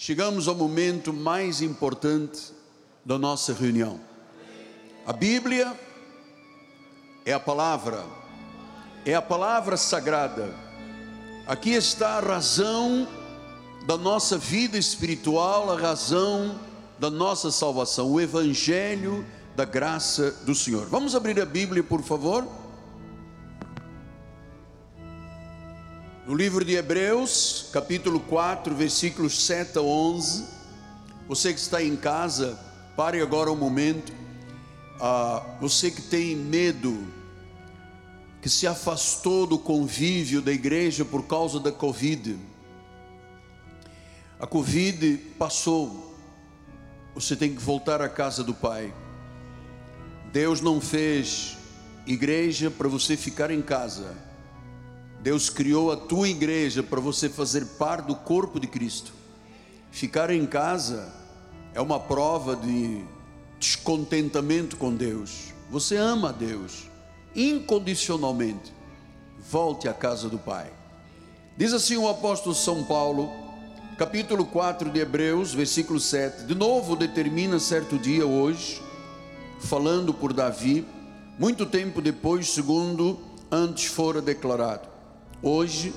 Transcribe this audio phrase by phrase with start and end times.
[0.00, 2.52] chegamos ao momento mais importante
[3.04, 3.98] da nossa reunião.
[5.04, 5.76] A Bíblia
[7.26, 8.04] é a palavra,
[9.04, 10.54] é a palavra sagrada.
[11.48, 13.08] Aqui está a razão
[13.88, 16.60] da nossa vida espiritual, a razão
[16.96, 19.26] da nossa salvação, o Evangelho
[19.56, 20.86] da graça do Senhor.
[20.86, 22.46] Vamos abrir a Bíblia, por favor.
[26.28, 30.44] No livro de Hebreus, capítulo 4, versículos 7 a 11.
[31.26, 32.60] Você que está em casa,
[32.94, 34.12] pare agora um momento.
[35.00, 37.06] Ah, você que tem medo,
[38.42, 42.38] que se afastou do convívio da igreja por causa da Covid.
[44.38, 46.14] A Covid passou,
[47.14, 48.92] você tem que voltar à casa do Pai.
[50.30, 51.56] Deus não fez
[52.06, 54.27] igreja para você ficar em casa.
[55.20, 59.12] Deus criou a tua igreja para você fazer parte do corpo de Cristo.
[59.90, 61.12] Ficar em casa
[61.74, 63.02] é uma prova de
[63.58, 65.52] descontentamento com Deus.
[65.70, 66.88] Você ama a Deus
[67.34, 68.72] incondicionalmente.
[69.50, 70.70] Volte à casa do Pai.
[71.56, 73.28] Diz assim o apóstolo São Paulo,
[73.96, 76.44] capítulo 4 de Hebreus, versículo 7.
[76.44, 78.80] De novo determina certo dia hoje,
[79.58, 80.86] falando por Davi,
[81.38, 83.18] muito tempo depois, segundo
[83.50, 84.87] antes fora declarado
[85.42, 85.94] Hoje,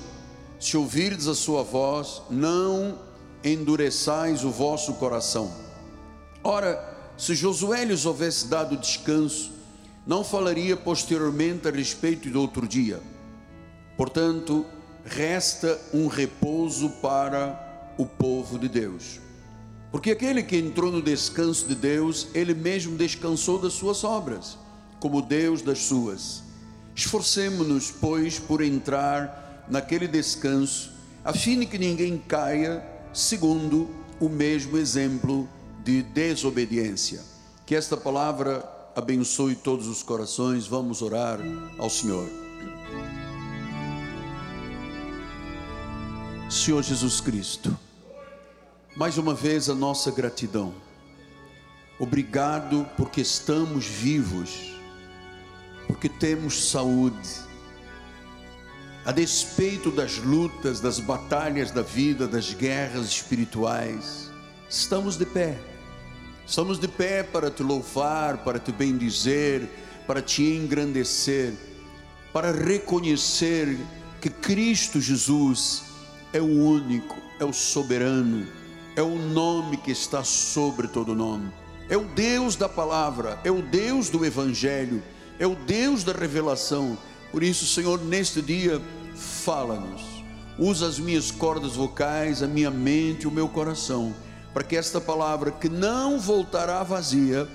[0.60, 2.98] se ouvirdes a sua voz, não
[3.44, 5.52] endureçais o vosso coração.
[6.44, 9.50] Ora, se Josué lhes houvesse dado descanso,
[10.06, 13.00] não falaria posteriormente a respeito de outro dia.
[13.96, 14.64] Portanto,
[15.04, 19.20] resta um repouso para o povo de Deus.
[19.90, 24.56] Porque aquele que entrou no descanso de Deus, ele mesmo descansou das suas obras,
[25.00, 26.42] como Deus das suas.
[26.94, 30.92] Esforcemos-nos, pois, por entrar naquele descanso,
[31.24, 33.88] a fim de que ninguém caia segundo
[34.20, 35.48] o mesmo exemplo
[35.84, 37.20] de desobediência.
[37.64, 40.66] Que esta palavra abençoe todos os corações.
[40.66, 41.38] Vamos orar
[41.78, 42.28] ao Senhor.
[46.50, 47.76] Senhor Jesus Cristo,
[48.94, 50.74] mais uma vez a nossa gratidão.
[51.98, 54.71] Obrigado porque estamos vivos
[55.86, 57.28] porque temos saúde.
[59.04, 64.30] A despeito das lutas, das batalhas da vida, das guerras espirituais,
[64.68, 65.58] estamos de pé.
[66.46, 69.68] Estamos de pé para te louvar, para te bendizer,
[70.06, 71.52] para te engrandecer,
[72.32, 73.76] para reconhecer
[74.20, 75.82] que Cristo Jesus
[76.32, 78.46] é o único, é o soberano,
[78.94, 81.50] é o nome que está sobre todo nome.
[81.88, 85.02] É o Deus da palavra, é o Deus do evangelho
[85.38, 86.96] é o Deus da revelação.
[87.30, 88.80] Por isso, Senhor, neste dia,
[89.14, 90.02] fala-nos.
[90.58, 94.14] Usa as minhas cordas vocais, a minha mente, o meu coração,
[94.52, 97.48] para que esta palavra, que não voltará vazia,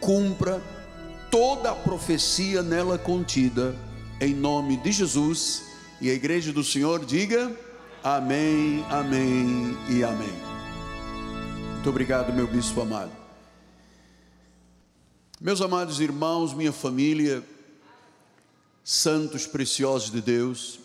[0.00, 0.62] cumpra
[1.30, 3.74] toda a profecia nela contida,
[4.20, 5.64] em nome de Jesus.
[6.00, 7.50] E a igreja do Senhor diga:
[8.02, 10.32] Amém, Amém e Amém.
[11.72, 13.23] Muito obrigado, meu bispo amado.
[15.40, 17.44] Meus amados irmãos, minha família,
[18.84, 20.78] santos preciosos de Deus,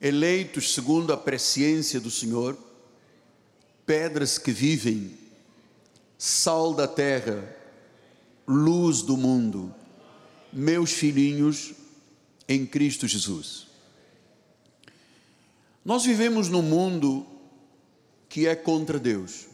[0.00, 2.58] eleitos segundo a presciência do Senhor,
[3.86, 5.16] pedras que vivem,
[6.18, 7.56] sal da terra,
[8.48, 9.72] luz do mundo,
[10.52, 11.72] meus filhinhos
[12.48, 13.68] em Cristo Jesus.
[15.84, 17.24] Nós vivemos num mundo
[18.28, 19.53] que é contra Deus.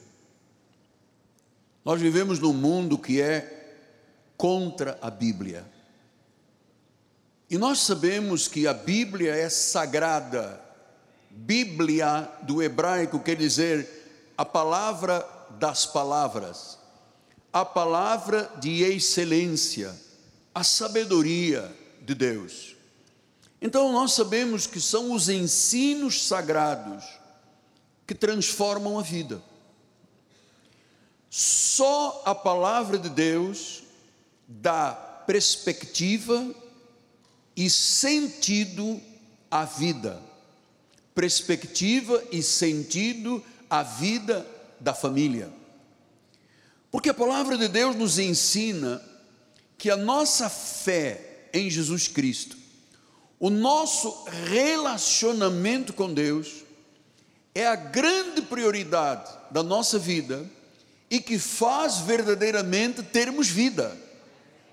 [1.84, 3.76] Nós vivemos num mundo que é
[4.36, 5.64] contra a Bíblia.
[7.48, 10.60] E nós sabemos que a Bíblia é sagrada.
[11.30, 15.26] Bíblia do hebraico quer dizer a palavra
[15.58, 16.78] das palavras,
[17.52, 19.94] a palavra de excelência,
[20.54, 22.76] a sabedoria de Deus.
[23.60, 27.04] Então nós sabemos que são os ensinos sagrados
[28.06, 29.42] que transformam a vida.
[31.30, 33.84] Só a palavra de Deus
[34.48, 36.52] dá perspectiva
[37.54, 39.00] e sentido
[39.48, 40.20] à vida.
[41.14, 44.44] Perspectiva e sentido à vida
[44.80, 45.52] da família.
[46.90, 49.00] Porque a palavra de Deus nos ensina
[49.78, 52.58] que a nossa fé em Jesus Cristo,
[53.38, 56.64] o nosso relacionamento com Deus,
[57.54, 60.44] é a grande prioridade da nossa vida
[61.10, 63.96] e que faz verdadeiramente termos vida.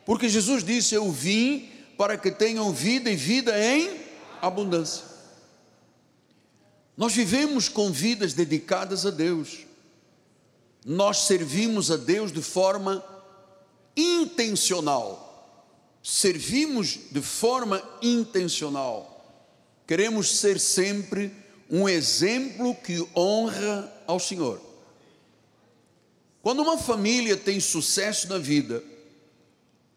[0.06, 4.00] Porque Jesus disse: Eu vim para que tenham vida e vida em
[4.42, 5.04] abundância.
[6.96, 9.66] Nós vivemos com vidas dedicadas a Deus.
[10.86, 13.04] Nós servimos a Deus de forma
[13.96, 15.26] intencional.
[16.02, 19.14] Servimos de forma intencional.
[19.86, 21.32] Queremos ser sempre
[21.70, 24.67] um exemplo que honra ao Senhor.
[26.48, 28.82] Quando uma família tem sucesso na vida,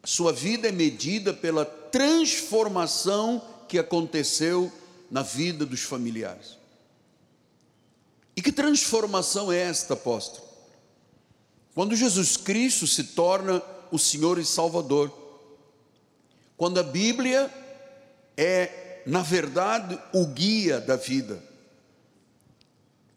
[0.03, 4.73] sua vida é medida pela transformação que aconteceu
[5.09, 6.59] na vida dos familiares.
[8.35, 10.45] E que transformação é esta, apóstolo?
[11.73, 13.63] Quando Jesus Cristo se torna
[13.93, 15.17] o Senhor e Salvador,
[16.57, 17.49] quando a Bíblia
[18.37, 21.41] é, na verdade, o guia da vida,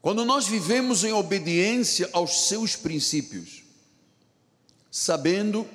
[0.03, 3.63] quando nós vivemos em obediência aos seus princípios,
[4.91, 5.65] sabendo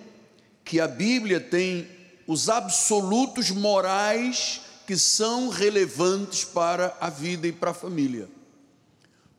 [0.63, 1.89] que a Bíblia tem
[2.27, 8.29] os absolutos morais que são relevantes para a vida e para a família.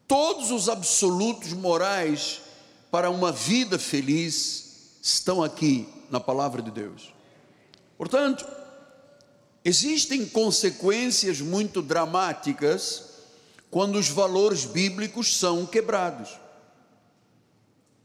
[0.07, 2.41] Todos os absolutos morais
[2.89, 7.13] para uma vida feliz estão aqui na palavra de Deus.
[7.95, 8.43] Portanto,
[9.63, 13.08] existem consequências muito dramáticas
[13.69, 16.37] quando os valores bíblicos são quebrados.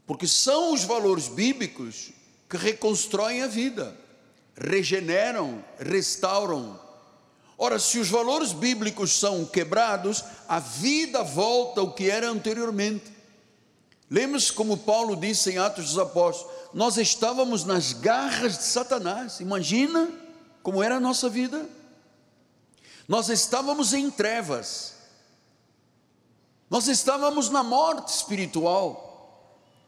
[0.05, 2.11] Porque são os valores bíblicos
[2.47, 3.95] que reconstroem a vida,
[4.55, 6.79] regeneram, restauram.
[7.57, 13.15] Ora, se os valores bíblicos são quebrados, a vida volta ao que era anteriormente.
[14.09, 19.39] Lembre-se como Paulo disse em Atos dos Apóstolos: nós estávamos nas garras de Satanás.
[19.39, 20.11] Imagina
[20.61, 21.67] como era a nossa vida.
[23.07, 24.94] Nós estávamos em trevas
[26.69, 29.05] nós estávamos na morte espiritual,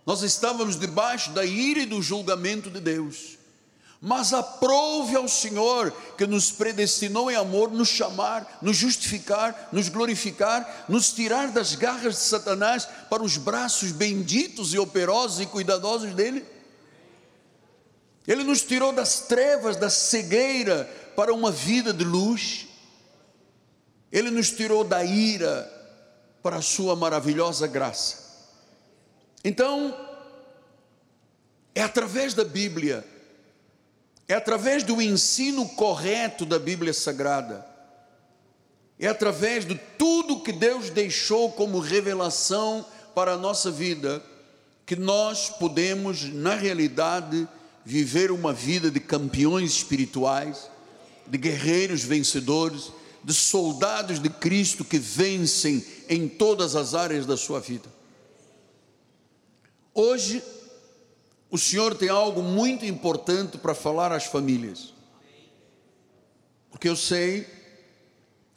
[0.05, 3.37] nós estávamos debaixo da ira e do julgamento de Deus.
[3.99, 10.85] Mas aprove ao Senhor que nos predestinou em amor nos chamar, nos justificar, nos glorificar,
[10.87, 16.45] nos tirar das garras de Satanás para os braços benditos e operosos e cuidadosos dele.
[18.27, 20.83] Ele nos tirou das trevas, da cegueira
[21.15, 22.67] para uma vida de luz.
[24.11, 25.76] Ele nos tirou da ira,
[26.47, 28.23] para a sua maravilhosa graça.
[29.43, 29.93] Então,
[31.75, 33.05] é através da Bíblia,
[34.29, 37.67] é através do ensino correto da Bíblia Sagrada,
[38.97, 44.23] é através de tudo que Deus deixou como revelação para a nossa vida,
[44.85, 47.45] que nós podemos, na realidade,
[47.83, 50.71] viver uma vida de campeões espirituais,
[51.27, 52.93] de guerreiros vencedores,
[53.27, 57.89] de soldados de Cristo que vencem em todas as áreas da sua vida.
[59.93, 60.41] Hoje,
[61.51, 64.93] o Senhor tem algo muito importante para falar às famílias,
[66.71, 67.45] porque eu sei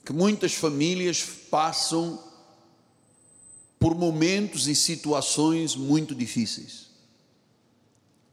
[0.04, 1.20] que muitas famílias
[1.50, 2.22] passam
[3.76, 6.90] por momentos e situações muito difíceis.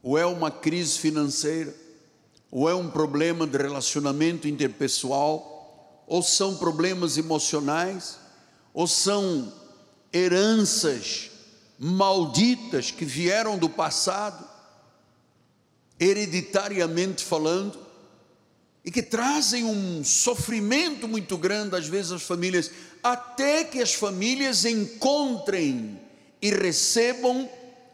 [0.00, 1.74] Ou é uma crise financeira,
[2.48, 5.57] ou é um problema de relacionamento interpessoal,
[6.08, 8.18] ou são problemas emocionais,
[8.72, 9.52] ou são
[10.12, 11.30] heranças
[11.78, 14.42] malditas que vieram do passado,
[16.00, 17.78] hereditariamente falando,
[18.84, 22.70] e que trazem um sofrimento muito grande às vezes às famílias,
[23.02, 26.00] até que as famílias encontrem
[26.40, 27.48] e recebam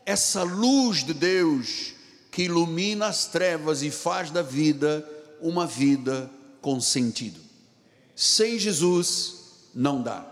[0.06, 1.94] essa luz de Deus
[2.30, 5.08] que ilumina as trevas e faz da vida
[5.40, 6.30] uma vida
[6.60, 7.43] com sentido.
[8.14, 10.24] Sem Jesus não dá.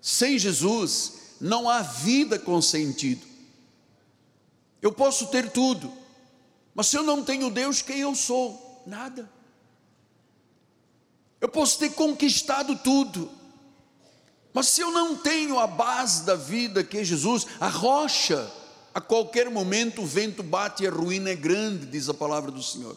[0.00, 3.26] Sem Jesus não há vida com sentido.
[4.80, 5.92] Eu posso ter tudo,
[6.74, 8.82] mas se eu não tenho Deus, quem eu sou?
[8.86, 9.28] Nada.
[11.40, 13.30] Eu posso ter conquistado tudo,
[14.52, 18.50] mas se eu não tenho a base da vida que é Jesus, a rocha,
[18.94, 22.62] a qualquer momento o vento bate e a ruína é grande, diz a palavra do
[22.62, 22.96] Senhor.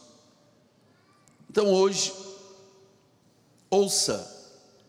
[1.49, 2.13] Então hoje,
[3.71, 4.39] ouça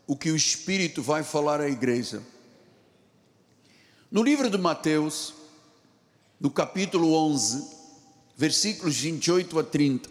[0.07, 2.23] o que o Espírito vai falar à igreja.
[4.11, 5.33] No livro de Mateus,
[6.39, 7.65] no capítulo 11,
[8.37, 10.11] versículos 28 a 30,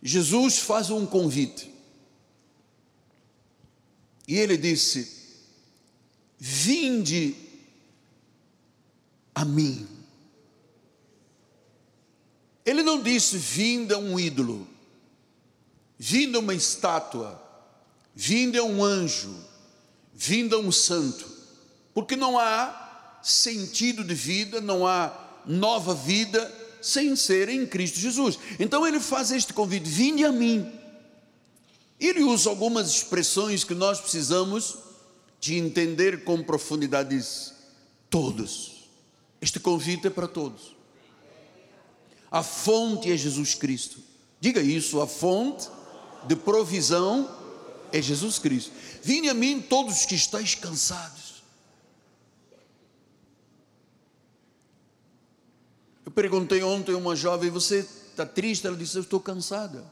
[0.00, 1.70] Jesus faz um convite.
[4.26, 5.18] E ele disse:
[6.38, 7.34] Vinde
[9.34, 9.86] a mim.
[12.64, 14.66] Ele não disse: Vinda um ídolo,
[16.02, 17.50] vinda uma estátua
[18.14, 19.34] vinda um anjo,
[20.12, 21.26] vinda um santo,
[21.94, 28.38] porque não há sentido de vida, não há nova vida sem ser em Cristo Jesus.
[28.58, 30.70] Então ele faz este convite: vinde a mim.
[31.98, 34.76] Ele usa algumas expressões que nós precisamos
[35.38, 37.54] de entender com profundidade, diz:
[38.08, 38.88] todos.
[39.40, 40.76] Este convite é para todos.
[42.30, 43.98] A fonte é Jesus Cristo.
[44.38, 45.68] Diga isso, a fonte
[46.26, 47.28] de provisão
[47.92, 48.72] é Jesus Cristo.
[49.02, 51.42] Vinde a mim todos que estáis cansados.
[56.04, 58.66] Eu perguntei ontem a uma jovem, você está triste?
[58.66, 59.84] Ela disse, eu estou cansada.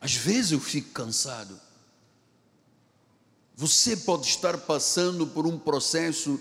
[0.00, 1.60] Às vezes eu fico cansado.
[3.54, 6.40] Você pode estar passando por um processo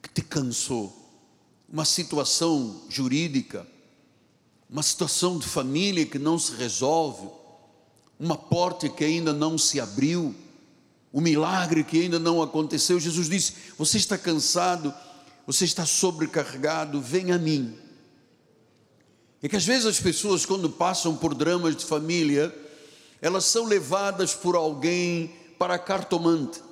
[0.00, 0.94] que te cansou,
[1.68, 3.66] uma situação jurídica,
[4.70, 7.28] uma situação de família que não se resolve,
[8.18, 10.34] uma porta que ainda não se abriu,
[11.12, 12.98] um milagre que ainda não aconteceu.
[12.98, 14.92] Jesus disse: Você está cansado,
[15.46, 17.76] você está sobrecarregado, vem a mim.
[19.42, 22.54] É que às vezes as pessoas, quando passam por dramas de família,
[23.20, 26.62] elas são levadas por alguém para cartomante.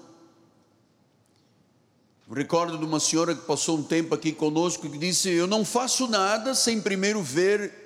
[2.31, 6.09] recordo de uma senhora que passou um tempo aqui conosco que disse: Eu não faço
[6.09, 7.83] nada sem primeiro ver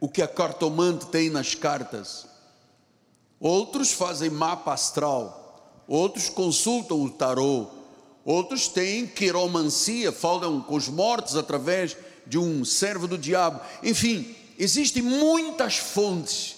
[0.00, 2.29] o que a cartomante tem nas cartas.
[3.40, 7.66] Outros fazem mapa astral, outros consultam o tarô,
[8.24, 13.60] outros têm quiromancia, falam com os mortos através de um servo do diabo.
[13.82, 16.56] Enfim, existem muitas fontes,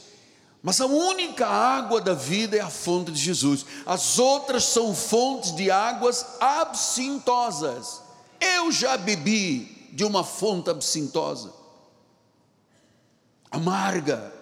[0.61, 3.65] mas a única água da vida é a fonte de Jesus.
[3.87, 8.03] As outras são fontes de águas absintosas.
[8.41, 11.62] Eu já bebi de uma fonte absintosa
[13.53, 14.33] amarga.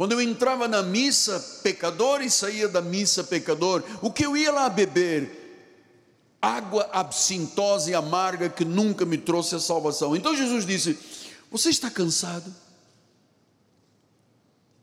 [0.00, 4.50] Quando eu entrava na missa pecador e saía da missa pecador, o que eu ia
[4.50, 6.38] lá beber?
[6.40, 10.16] Água absintosa e amarga que nunca me trouxe a salvação.
[10.16, 10.98] Então Jesus disse:
[11.50, 12.50] Você está cansado?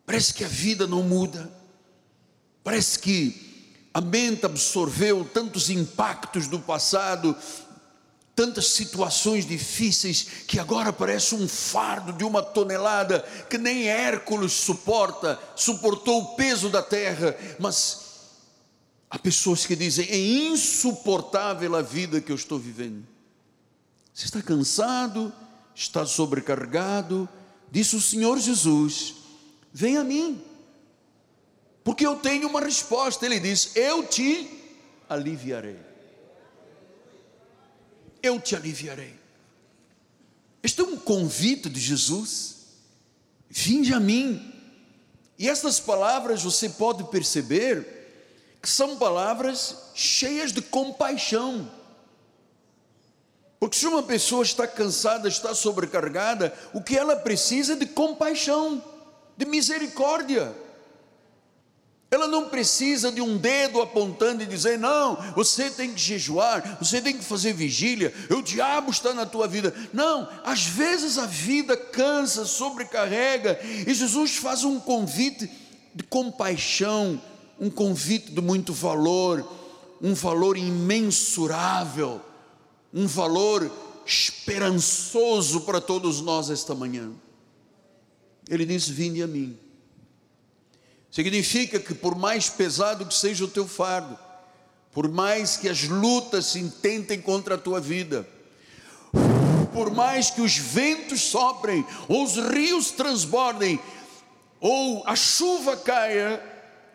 [0.06, 1.52] Parece que a vida não muda.
[2.64, 7.36] Parece que a mente absorveu tantos impactos do passado,
[8.38, 15.40] tantas situações difíceis que agora parece um fardo de uma tonelada que nem Hércules suporta,
[15.56, 18.06] suportou o peso da terra, mas
[19.10, 23.04] há pessoas que dizem: é insuportável a vida que eu estou vivendo.
[24.14, 25.34] Você está cansado,
[25.74, 27.28] está sobrecarregado,
[27.72, 29.16] disse o Senhor Jesus:
[29.74, 30.40] vem a mim,
[31.84, 33.26] porque eu tenho uma resposta.
[33.26, 34.48] Ele diz: eu te
[35.10, 35.87] aliviarei
[38.28, 39.14] eu te aliviarei.
[40.62, 42.58] Este é um convite de Jesus.
[43.50, 44.54] Vinde a mim.
[45.40, 47.98] E essas palavras você pode perceber
[48.62, 51.72] que são palavras cheias de compaixão.
[53.60, 58.84] Porque se uma pessoa está cansada, está sobrecarregada, o que ela precisa é de compaixão,
[59.36, 60.54] de misericórdia.
[62.10, 67.02] Ela não precisa de um dedo apontando e dizer: não, você tem que jejuar, você
[67.02, 69.74] tem que fazer vigília, o diabo está na tua vida.
[69.92, 75.50] Não, às vezes a vida cansa, sobrecarrega, e Jesus faz um convite
[75.94, 77.22] de compaixão,
[77.60, 79.46] um convite de muito valor,
[80.02, 82.22] um valor imensurável,
[82.94, 83.70] um valor
[84.06, 87.12] esperançoso para todos nós esta manhã.
[88.48, 89.67] Ele diz: Vinde a mim
[91.18, 94.16] Significa que por mais pesado que seja o teu fardo,
[94.92, 98.30] por mais que as lutas se intentem contra a tua vida,
[99.74, 103.80] por mais que os ventos soprem, ou os rios transbordem,
[104.60, 106.40] ou a chuva caia,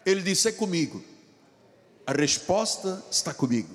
[0.07, 1.03] ele disse: É comigo.
[2.07, 3.75] A resposta está comigo.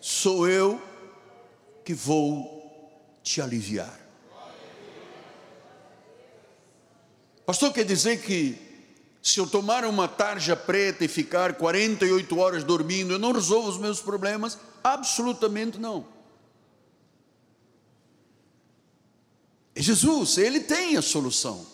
[0.00, 0.82] Sou eu
[1.84, 2.90] que vou
[3.22, 4.07] te aliviar.
[7.48, 8.58] Pastor, quer dizer que
[9.22, 13.78] se eu tomar uma tarja preta e ficar 48 horas dormindo, eu não resolvo os
[13.78, 14.58] meus problemas?
[14.84, 16.06] Absolutamente não.
[19.74, 21.66] Jesus, Ele tem a solução,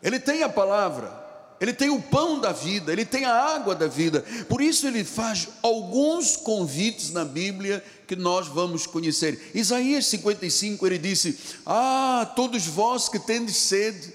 [0.00, 1.21] Ele tem a palavra,
[1.62, 4.22] Ele tem o pão da vida, Ele tem a água da vida.
[4.48, 9.52] Por isso Ele faz alguns convites na Bíblia que nós vamos conhecer.
[9.54, 14.12] Isaías 55, ele disse: Ah, todos vós que tendes sede,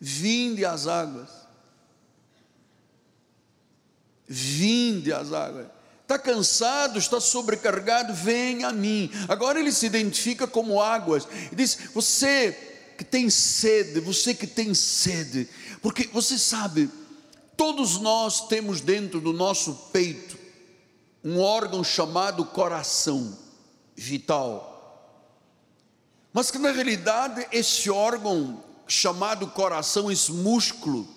[0.00, 1.28] vinde às águas.
[4.26, 5.66] Vinde às águas.
[6.00, 9.10] Está cansado, está sobrecarregado, vem a mim.
[9.28, 11.28] Agora ele se identifica como águas.
[11.48, 15.48] Ele diz: Você que tem sede, você que tem sede,
[15.82, 16.90] porque você sabe,
[17.56, 20.38] todos nós temos dentro do nosso peito
[21.22, 23.36] um órgão chamado coração
[23.94, 24.72] vital.
[26.32, 31.08] Mas que na realidade esse órgão chamado coração, esse músculo,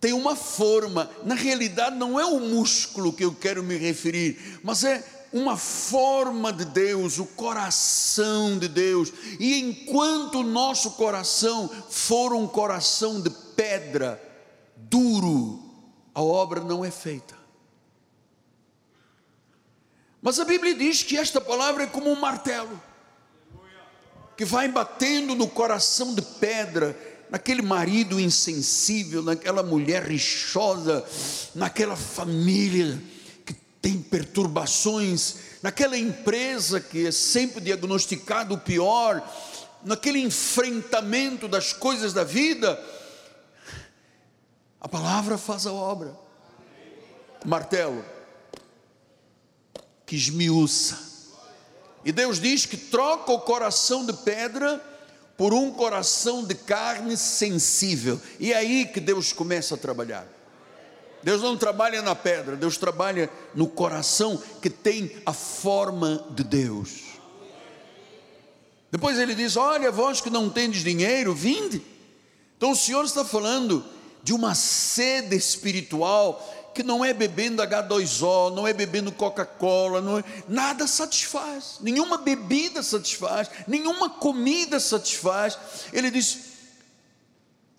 [0.00, 4.84] tem uma forma, na realidade não é o músculo que eu quero me referir, mas
[4.84, 9.12] é uma forma de Deus, o coração de Deus.
[9.38, 14.22] E enquanto o nosso coração for um coração de pedra,
[14.76, 15.62] duro,
[16.14, 17.36] a obra não é feita.
[20.20, 22.80] Mas a Bíblia diz que esta palavra é como um martelo,
[24.36, 26.96] que vai batendo no coração de pedra,
[27.30, 31.04] naquele marido insensível, naquela mulher rixosa,
[31.54, 33.00] naquela família
[33.88, 39.26] tem perturbações, naquela empresa que é sempre diagnosticado o pior,
[39.82, 42.78] naquele enfrentamento das coisas da vida,
[44.78, 46.14] a palavra faz a obra.
[47.46, 48.04] Martelo,
[50.04, 50.98] que esmiuça.
[52.04, 54.84] E Deus diz que troca o coração de pedra
[55.34, 58.20] por um coração de carne sensível.
[58.38, 60.37] E é aí que Deus começa a trabalhar.
[61.22, 67.08] Deus não trabalha na pedra, Deus trabalha no coração que tem a forma de Deus.
[68.90, 71.82] Depois ele diz: Olha, vós que não tendes dinheiro, vinde.
[72.56, 73.84] Então o Senhor está falando
[74.22, 80.24] de uma sede espiritual que não é bebendo H2O, não é bebendo Coca-Cola, não é,
[80.48, 85.58] nada satisfaz, nenhuma bebida satisfaz, nenhuma comida satisfaz.
[85.92, 86.38] Ele diz: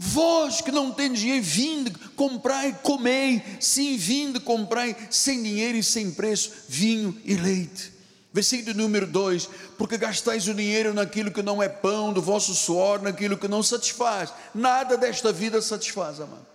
[0.02, 6.10] Vós que não tendes dinheiro, vinde, comprai, comei, sim, vinde, comprai, sem dinheiro e sem
[6.10, 7.92] preço, vinho e leite.
[8.32, 13.02] Versículo número 2: Porque gastais o dinheiro naquilo que não é pão, do vosso suor,
[13.02, 16.48] naquilo que não satisfaz, nada desta vida satisfaz, amado.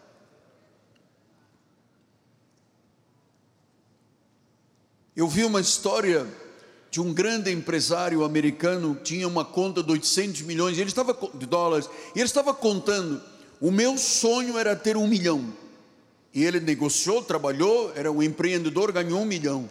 [5.14, 6.26] Eu vi uma história
[6.90, 12.24] de um grande empresário americano tinha uma conta de 800 milhões de dólares e ele
[12.24, 13.20] estava contando:
[13.64, 15.50] o meu sonho era ter um milhão.
[16.34, 19.70] E ele negociou, trabalhou, era um empreendedor, ganhou um milhão.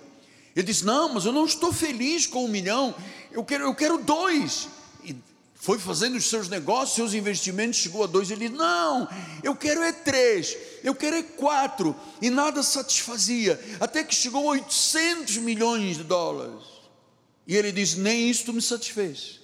[0.56, 2.96] Ele disse: Não, mas eu não estou feliz com um milhão,
[3.32, 4.68] eu quero, eu quero dois.
[5.54, 9.08] Foi fazendo os seus negócios, seus investimentos, chegou a dois, ele disse, não,
[9.42, 14.54] eu quero é três, eu quero é quatro, e nada satisfazia, até que chegou a
[14.56, 16.66] 800 milhões de dólares,
[17.48, 19.40] e ele disse, nem isto me satisfez,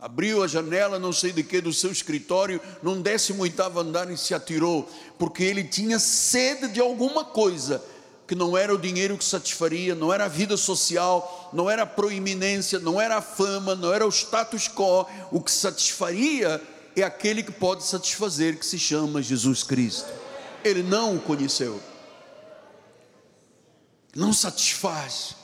[0.00, 4.34] abriu a janela, não sei de que, do seu escritório, num 18 andar e se
[4.34, 7.82] atirou, porque ele tinha sede de alguma coisa,
[8.26, 11.86] que não era o dinheiro que satisfaria, não era a vida social, não era a
[11.86, 16.62] proeminência, não era a fama, não era o status quo, o que satisfaria
[16.96, 20.08] é aquele que pode satisfazer, que se chama Jesus Cristo.
[20.64, 21.80] Ele não o conheceu,
[24.14, 25.36] não satisfaz.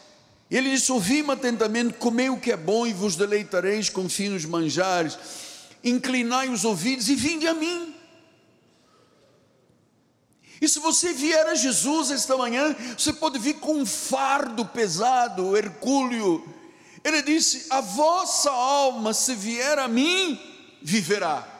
[0.51, 5.19] Ele disse: Ouvi-me atentamente, comei o que é bom e vos deleitareis com finos manjares,
[5.83, 7.95] inclinai os ouvidos e vinde a mim.
[10.61, 15.57] E se você vier a Jesus esta manhã, você pode vir com um fardo pesado,
[15.57, 16.45] hercúleo.
[17.05, 20.41] Ele disse: A vossa alma, se vier a mim,
[20.81, 21.55] viverá.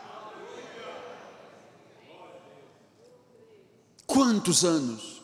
[4.07, 5.16] Quantos anos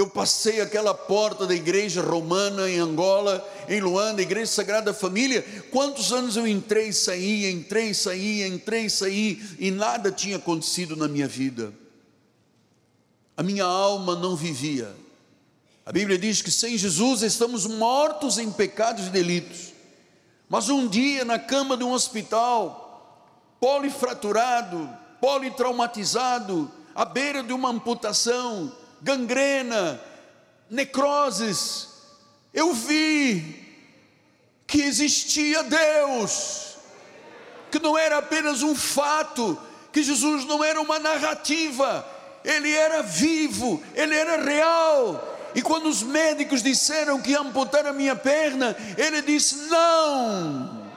[0.00, 5.44] eu passei aquela porta da igreja romana em Angola, em Luanda, igreja Sagrada Família.
[5.70, 10.36] Quantos anos eu entrei e saí, entrei e saí, entrei e saí, e nada tinha
[10.36, 11.72] acontecido na minha vida
[13.40, 14.94] a minha alma não vivia.
[15.86, 19.72] A Bíblia diz que sem Jesus estamos mortos em pecados e delitos.
[20.46, 23.16] Mas um dia, na cama de um hospital,
[23.58, 24.90] polifraturado,
[25.22, 30.00] politraumatizado, à beira de uma amputação, gangrena,
[30.68, 31.88] necroses,
[32.52, 33.66] eu vi
[34.66, 36.76] que existia Deus,
[37.70, 39.58] que não era apenas um fato,
[39.92, 42.06] que Jesus não era uma narrativa,
[42.44, 45.26] ele era vivo, ele era real.
[45.54, 50.88] E quando os médicos disseram que ia amputar a minha perna, ele disse: não.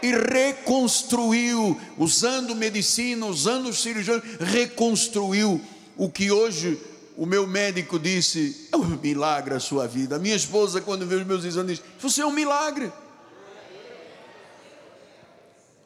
[0.00, 5.60] E reconstruiu, usando medicina, usando os cirurgiões, reconstruiu
[5.96, 6.80] o que hoje
[7.16, 10.16] o meu médico disse: é um milagre a sua vida.
[10.16, 12.92] A minha esposa, quando vê os meus exames, diz: Você é um milagre.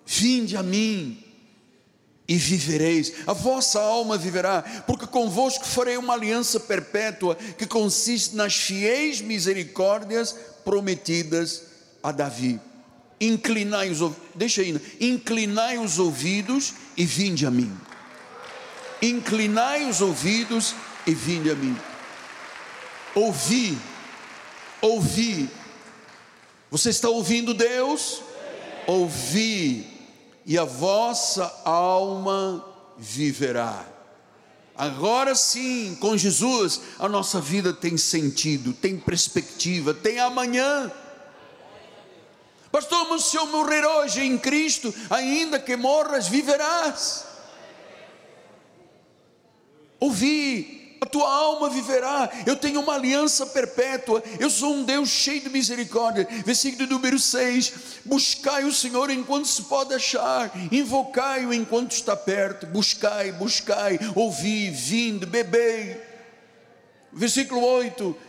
[0.06, 1.22] Vinde a mim,
[2.28, 8.54] e vivereis, a vossa alma viverá, porque convosco farei uma aliança perpétua que consiste nas
[8.54, 11.62] fiéis misericórdias prometidas
[12.02, 12.60] a Davi.
[13.20, 17.74] Inclinai os deixa aí, inclinai os ouvidos e vinde a mim.
[19.00, 20.74] Inclinai os ouvidos
[21.06, 21.76] e vinde a mim.
[23.14, 23.78] Ouvi,
[24.80, 25.48] ouvi.
[26.70, 28.22] Você está ouvindo Deus?
[28.86, 29.98] Ouvi
[30.44, 32.64] e a vossa alma
[32.96, 33.84] viverá.
[34.74, 40.90] Agora sim, com Jesus, a nossa vida tem sentido, tem perspectiva, tem amanhã.
[42.72, 47.27] Pastor, mas se eu morrer hoje em Cristo, ainda que morras, viverás.
[50.00, 52.30] Ouvi, a tua alma viverá.
[52.46, 54.22] Eu tenho uma aliança perpétua.
[54.38, 56.26] Eu sou um Deus cheio de misericórdia.
[56.44, 57.72] Versículo número 6:
[58.04, 62.66] Buscai o Senhor enquanto se pode achar, invocai-o enquanto está perto.
[62.66, 66.00] Buscai, buscai, ouvi, vinde, bebei.
[67.12, 68.28] Versículo 8: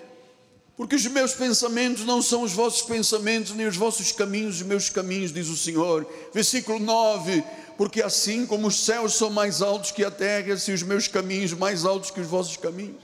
[0.79, 4.89] porque os meus pensamentos não são os vossos pensamentos, nem os vossos caminhos os meus
[4.89, 6.10] caminhos, diz o Senhor.
[6.34, 7.43] Versículo 9:
[7.79, 11.53] Porque assim como os céus são mais altos que a terra, assim os meus caminhos
[11.53, 13.01] mais altos que os vossos caminhos,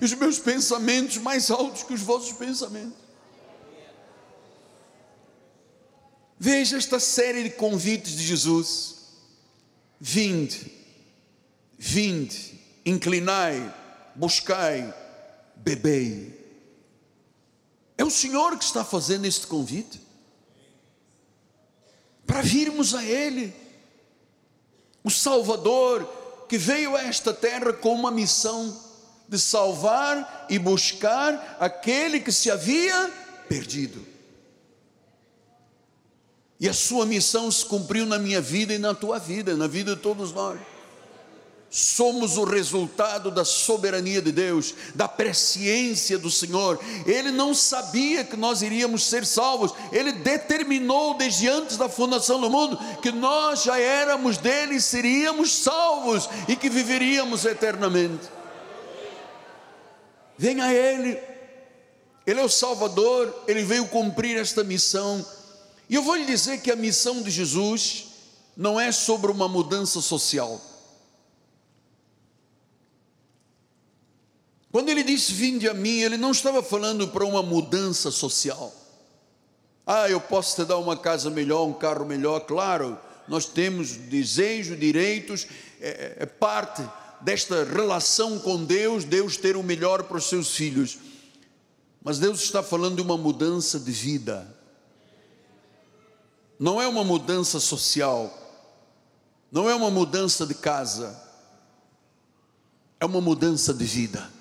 [0.00, 2.96] e os meus pensamentos mais altos que os vossos pensamentos.
[6.38, 8.94] Veja esta série de convites de Jesus:
[10.00, 10.72] vinde,
[11.76, 13.70] vinde, inclinai,
[14.14, 14.94] buscai,
[15.56, 16.42] bebei.
[17.98, 20.00] É o Senhor que está fazendo este convite
[22.26, 23.65] para virmos a Ele,
[25.06, 26.04] o Salvador
[26.48, 28.76] que veio a esta terra com uma missão
[29.28, 33.08] de salvar e buscar aquele que se havia
[33.48, 34.04] perdido.
[36.58, 39.94] E a sua missão se cumpriu na minha vida e na tua vida, na vida
[39.94, 40.58] de todos nós
[41.76, 46.80] somos o resultado da soberania de Deus, da presciência do Senhor.
[47.04, 52.48] Ele não sabia que nós iríamos ser salvos, ele determinou desde antes da fundação do
[52.48, 58.24] mundo que nós já éramos dele, seríamos salvos e que viveríamos eternamente.
[60.38, 61.18] Venha a Ele,
[62.26, 65.24] Ele é o Salvador, Ele veio cumprir esta missão.
[65.90, 68.06] E eu vou lhe dizer que a missão de Jesus
[68.56, 70.58] não é sobre uma mudança social.
[74.76, 78.70] Quando ele disse vinde a mim, ele não estava falando para uma mudança social.
[79.86, 84.76] Ah, eu posso te dar uma casa melhor, um carro melhor, claro, nós temos desejo,
[84.76, 85.46] direitos,
[85.80, 86.82] é, é parte
[87.22, 90.98] desta relação com Deus, Deus ter o melhor para os seus filhos.
[92.04, 94.46] Mas Deus está falando de uma mudança de vida.
[96.58, 98.30] Não é uma mudança social,
[99.50, 101.18] não é uma mudança de casa,
[103.00, 104.35] é uma mudança de vida.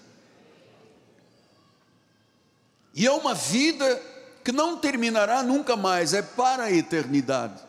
[2.95, 4.01] E é uma vida
[4.41, 7.61] que não terminará nunca mais, é para a eternidade.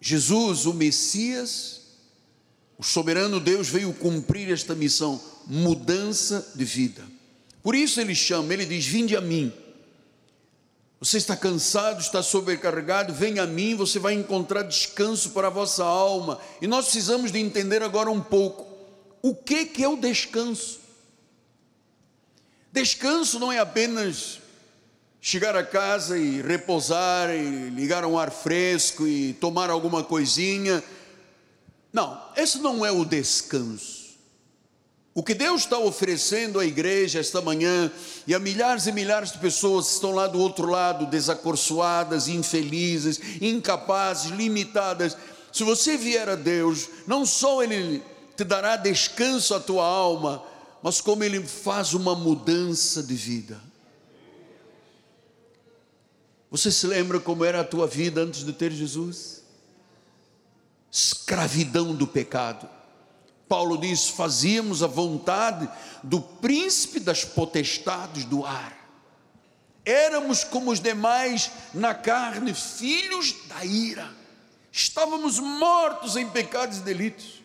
[0.00, 1.80] Jesus, o Messias,
[2.78, 7.02] o soberano Deus veio cumprir esta missão, mudança de vida.
[7.62, 9.52] Por isso ele chama, ele diz: Vinde a mim.
[11.00, 15.84] Você está cansado, está sobrecarregado, venha a mim, você vai encontrar descanso para a vossa
[15.84, 16.38] alma.
[16.62, 18.66] E nós precisamos de entender agora um pouco
[19.20, 20.83] o que que é o descanso.
[22.74, 24.40] Descanso não é apenas
[25.20, 30.82] chegar a casa e repousar e ligar um ar fresco e tomar alguma coisinha.
[31.92, 34.16] Não, esse não é o descanso.
[35.14, 37.92] O que Deus está oferecendo à igreja esta manhã
[38.26, 43.20] e a milhares e milhares de pessoas que estão lá do outro lado, desacorçoadas, infelizes,
[43.40, 45.16] incapazes, limitadas.
[45.52, 48.02] Se você vier a Deus, não só Ele
[48.36, 50.42] te dará descanso à tua alma,
[50.84, 53.58] mas como ele faz uma mudança de vida.
[56.50, 59.44] Você se lembra como era a tua vida antes de ter Jesus?
[60.92, 62.68] Escravidão do pecado.
[63.48, 65.66] Paulo diz: fazíamos a vontade
[66.02, 68.76] do príncipe das potestades do ar.
[69.86, 74.14] Éramos como os demais na carne, filhos da ira.
[74.70, 77.43] Estávamos mortos em pecados e delitos.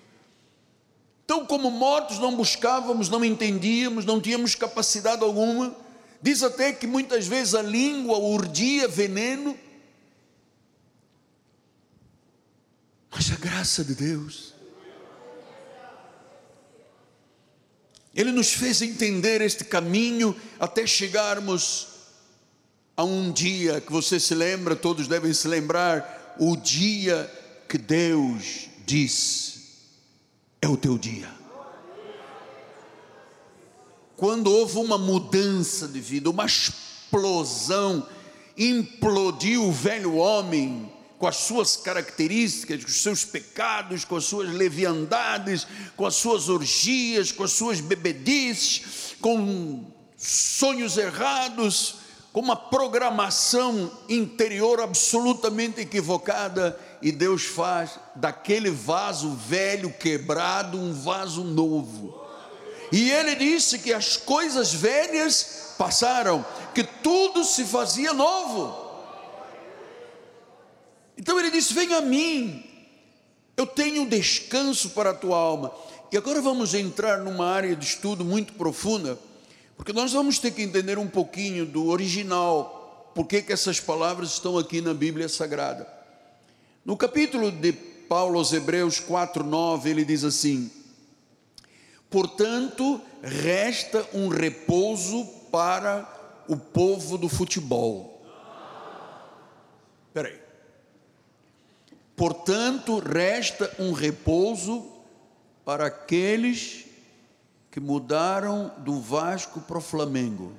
[1.30, 5.76] Então, como mortos, não buscávamos, não entendíamos, não tínhamos capacidade alguma.
[6.20, 9.56] Diz até que muitas vezes a língua urdia veneno.
[13.12, 14.56] Mas a graça de Deus,
[18.16, 21.90] Ele nos fez entender este caminho até chegarmos
[22.98, 27.32] a um dia que você se lembra, todos devem se lembrar, o dia
[27.68, 29.59] que Deus disse
[30.62, 31.30] é o teu dia.
[34.16, 38.06] Quando houve uma mudança de vida, uma explosão,
[38.58, 44.50] implodiu o velho homem com as suas características, com os seus pecados, com as suas
[44.50, 49.86] leviandades, com as suas orgias, com as suas bebedices, com
[50.18, 51.96] sonhos errados,
[52.32, 61.44] com uma programação interior absolutamente equivocada, e Deus faz daquele vaso velho quebrado um vaso
[61.44, 62.20] novo.
[62.92, 68.90] E ele disse que as coisas velhas passaram, que tudo se fazia novo.
[71.18, 72.66] Então ele disse: Venha a mim,
[73.56, 75.72] eu tenho descanso para a tua alma.
[76.12, 79.20] E agora vamos entrar numa área de estudo muito profunda,
[79.78, 84.58] porque nós vamos ter que entender um pouquinho do original, por que essas palavras estão
[84.58, 85.99] aqui na Bíblia Sagrada.
[86.86, 90.72] No capítulo de Paulo aos Hebreus 4:9, ele diz assim:
[92.10, 98.26] Portanto, resta um repouso para o povo do futebol.
[100.08, 100.40] Espera aí.
[102.16, 104.92] Portanto, resta um repouso
[105.64, 106.86] para aqueles
[107.70, 110.52] que mudaram do Vasco para o Flamengo.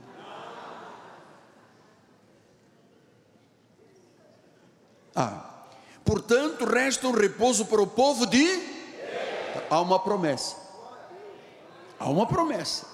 [5.14, 5.49] Ah,
[6.04, 8.60] portanto, resta um repouso para o povo de.
[9.68, 10.56] Há uma promessa.
[11.98, 12.86] Há uma promessa.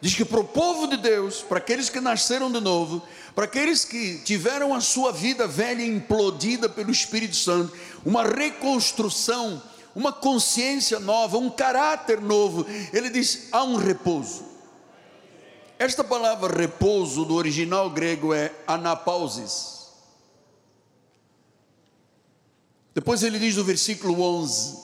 [0.00, 3.02] Diz que para o povo de Deus, para aqueles que nasceram de novo,
[3.34, 7.72] para aqueles que tiveram a sua vida velha implodida pelo Espírito Santo,
[8.04, 9.62] uma reconstrução,
[9.94, 14.44] uma consciência nova, um caráter novo, ele diz: há um repouso.
[15.78, 19.75] Esta palavra repouso do original grego é anapausis.
[22.96, 24.74] Depois ele diz no versículo 11: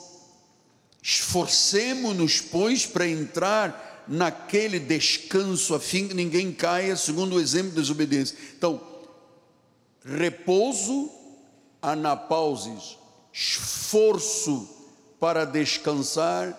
[1.01, 7.77] Esforcemo-nos, pois, para entrar naquele descanso, a fim que ninguém caia, segundo o exemplo de
[7.77, 8.37] desobediência.
[8.55, 8.79] Então,
[10.05, 11.09] repouso,
[11.81, 12.99] anapausis,
[13.33, 14.69] esforço
[15.19, 16.55] para descansar,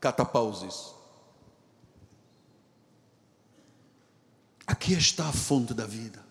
[0.00, 0.92] catapausis.
[4.66, 6.23] Aqui está a fonte da vida.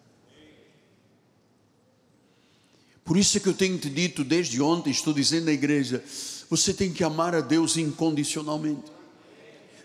[3.04, 6.04] Por isso é que eu tenho te dito desde ontem, estou dizendo na igreja,
[6.50, 8.92] você tem que amar a Deus incondicionalmente.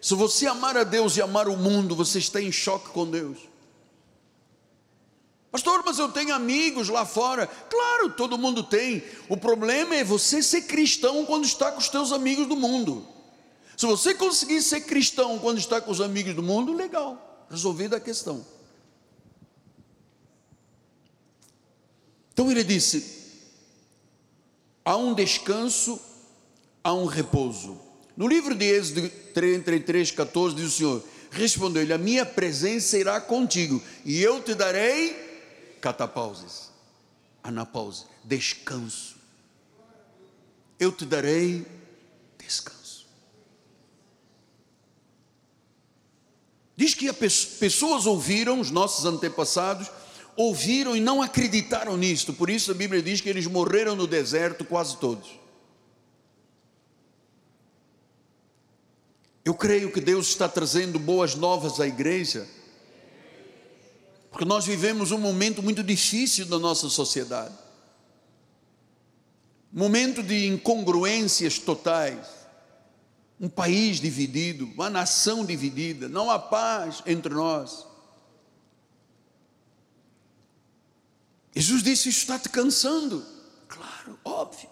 [0.00, 3.38] Se você amar a Deus e amar o mundo, você está em choque com Deus.
[5.50, 7.46] Pastor, mas eu tenho amigos lá fora.
[7.46, 9.02] Claro, todo mundo tem.
[9.28, 13.07] O problema é você ser cristão quando está com os teus amigos do mundo.
[13.76, 18.00] Se você conseguir ser cristão quando está com os amigos do mundo, legal, resolvida a
[18.00, 18.44] questão.
[22.38, 23.05] Então ele disse:
[24.85, 26.01] há um descanso
[26.85, 27.77] há um repouso.
[28.16, 33.83] No livro de Êxodo 33, 14, diz o Senhor: Respondeu-lhe: A minha presença irá contigo,
[34.05, 35.16] e eu te darei
[35.81, 36.70] catapauses,
[37.42, 39.16] anapause, descanso.
[40.79, 41.66] Eu te darei
[42.38, 43.05] descanso.
[46.77, 49.90] Diz que as pessoas ouviram, os nossos antepassados,
[50.38, 54.64] ouviram e não acreditaram nisto, por isso a Bíblia diz que eles morreram no deserto,
[54.64, 55.29] quase todos.
[59.44, 62.46] Eu creio que Deus está trazendo boas novas à igreja,
[64.31, 67.68] porque nós vivemos um momento muito difícil da nossa sociedade
[69.72, 72.27] momento de incongruências totais,
[73.40, 77.87] um país dividido, uma nação dividida, não há paz entre nós.
[81.54, 83.24] Jesus disse: Isso está te cansando.
[83.66, 84.68] Claro, óbvio.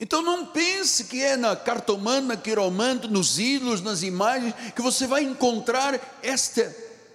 [0.00, 5.06] Então não pense que é na cartomante, na quiromante, nos ídolos, nas imagens, que você
[5.06, 6.68] vai encontrar este,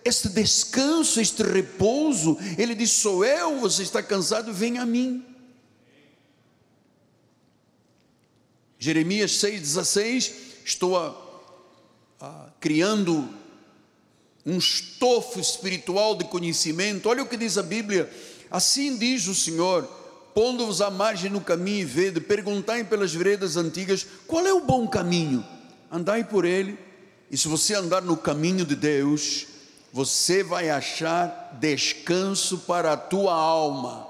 [0.04, 2.38] este descanso, este repouso.
[2.58, 5.26] Ele diz: Sou eu, você está cansado, vem a mim.
[8.80, 10.32] Jeremias 6,16,
[10.64, 11.14] estou a,
[12.22, 13.28] a, criando
[14.50, 17.08] um estofo espiritual de conhecimento.
[17.08, 18.10] Olha o que diz a Bíblia.
[18.50, 19.84] Assim diz o Senhor
[20.34, 24.88] pondo-vos à margem no caminho e vede, perguntai pelas veredas antigas, qual é o bom
[24.88, 25.46] caminho?
[25.92, 26.78] Andai por ele,
[27.30, 29.48] e se você andar no caminho de Deus,
[29.92, 34.08] você vai achar descanso para a tua alma.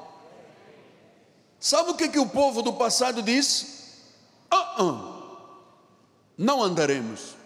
[1.59, 3.65] Sabe o que, que o povo do passado disse?
[4.53, 5.15] Uh -uh,
[6.37, 7.38] não andaremos.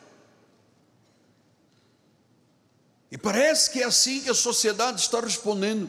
[3.13, 5.87] E parece que é assim que a sociedade está respondendo.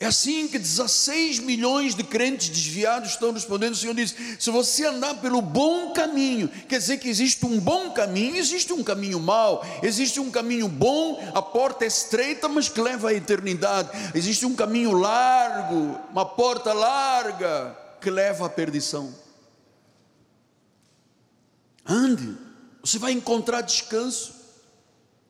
[0.00, 3.74] É assim que 16 milhões de crentes desviados estão respondendo.
[3.74, 7.92] O Senhor diz: se você andar pelo bom caminho, quer dizer que existe um bom
[7.92, 12.80] caminho, existe um caminho mau, existe um caminho bom, a porta é estreita, mas que
[12.80, 13.88] leva à eternidade.
[14.16, 19.14] Existe um caminho largo, uma porta larga, que leva à perdição.
[21.86, 22.49] Ande,
[22.82, 24.40] você vai encontrar descanso.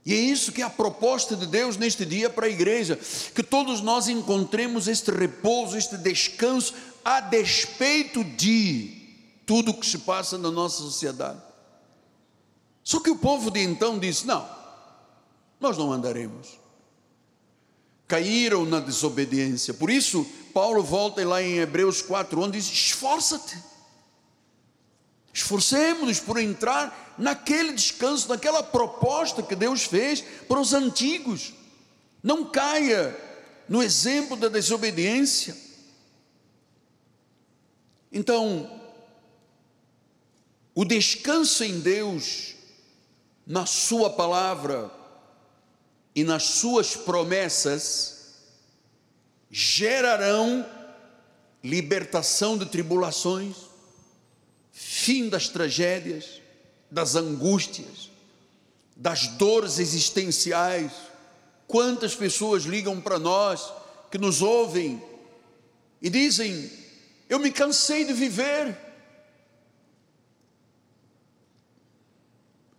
[0.04, 2.98] E é isso que é a proposta de Deus neste dia para a igreja,
[3.34, 8.98] que todos nós encontremos este repouso, este descanso, a despeito de
[9.44, 11.40] tudo o que se passa na nossa sociedade.
[12.82, 14.48] Só que o povo de então disse: não,
[15.60, 16.58] nós não andaremos.
[18.08, 19.72] Caíram na desobediência.
[19.72, 23.56] Por isso, Paulo volta lá em Hebreus 4, onde diz: esforça-te.
[25.32, 31.52] Esforcemos-nos por entrar naquele descanso, naquela proposta que Deus fez para os antigos.
[32.22, 33.16] Não caia
[33.68, 35.56] no exemplo da desobediência.
[38.12, 38.80] Então,
[40.74, 42.54] o descanso em Deus,
[43.46, 44.90] na Sua palavra
[46.14, 48.20] e nas Suas promessas,
[49.50, 50.66] gerarão
[51.62, 53.69] libertação de tribulações,
[54.82, 56.40] fim das tragédias,
[56.90, 58.10] das angústias,
[58.96, 60.90] das dores existenciais.
[61.68, 63.70] Quantas pessoas ligam para nós,
[64.10, 65.00] que nos ouvem
[66.00, 66.72] e dizem:
[67.28, 68.76] Eu me cansei de viver.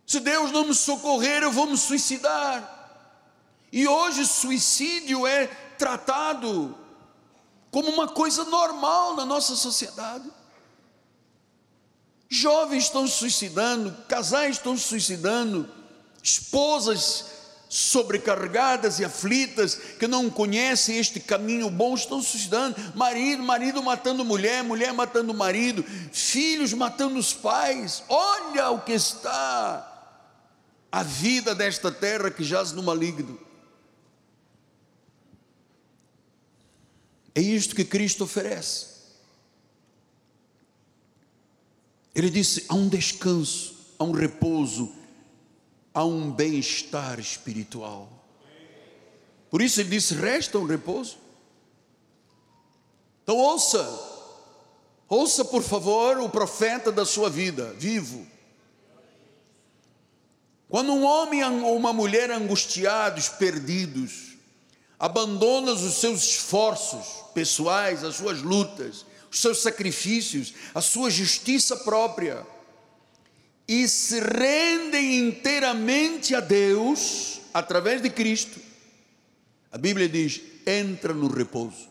[0.07, 2.79] Se Deus não me socorrer, eu vou me suicidar.
[3.71, 5.45] E hoje suicídio é
[5.77, 6.75] tratado
[7.69, 10.40] como uma coisa normal na nossa sociedade.
[12.33, 15.69] Jovens estão se suicidando, casais estão se suicidando,
[16.23, 17.25] esposas
[17.67, 24.63] sobrecarregadas e aflitas, que não conhecem este caminho bom, estão suicidando, marido, marido matando mulher,
[24.63, 28.01] mulher matando marido, filhos matando os pais.
[28.07, 30.15] Olha o que está
[30.89, 33.37] a vida desta terra que jaz no maligno.
[37.35, 38.90] É isto que Cristo oferece.
[42.13, 44.91] Ele disse: há um descanso, há um repouso,
[45.93, 48.09] há um bem-estar espiritual.
[49.49, 51.17] Por isso ele disse: resta um repouso.
[53.23, 53.87] Então ouça,
[55.07, 58.27] ouça por favor o profeta da sua vida, vivo.
[60.67, 64.37] Quando um homem ou uma mulher angustiados, perdidos,
[64.97, 72.45] abandonam os seus esforços pessoais, as suas lutas, os seus sacrifícios, a sua justiça própria,
[73.67, 78.59] e se rendem inteiramente a Deus, através de Cristo,
[79.71, 81.89] a Bíblia diz: entra no repouso.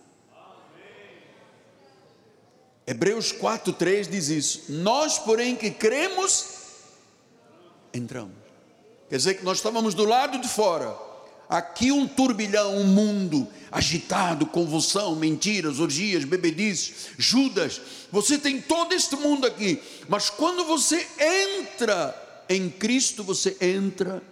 [2.87, 4.72] Hebreus 4,3 diz isso.
[4.72, 6.46] Nós, porém, que cremos,
[7.94, 8.35] entramos.
[9.09, 11.09] Quer dizer que nós estávamos do lado de fora
[11.50, 17.80] aqui um turbilhão, um mundo agitado, convulsão, mentiras, orgias, bebedices, Judas.
[18.12, 24.22] Você tem todo este mundo aqui, mas quando você entra em Cristo, você entra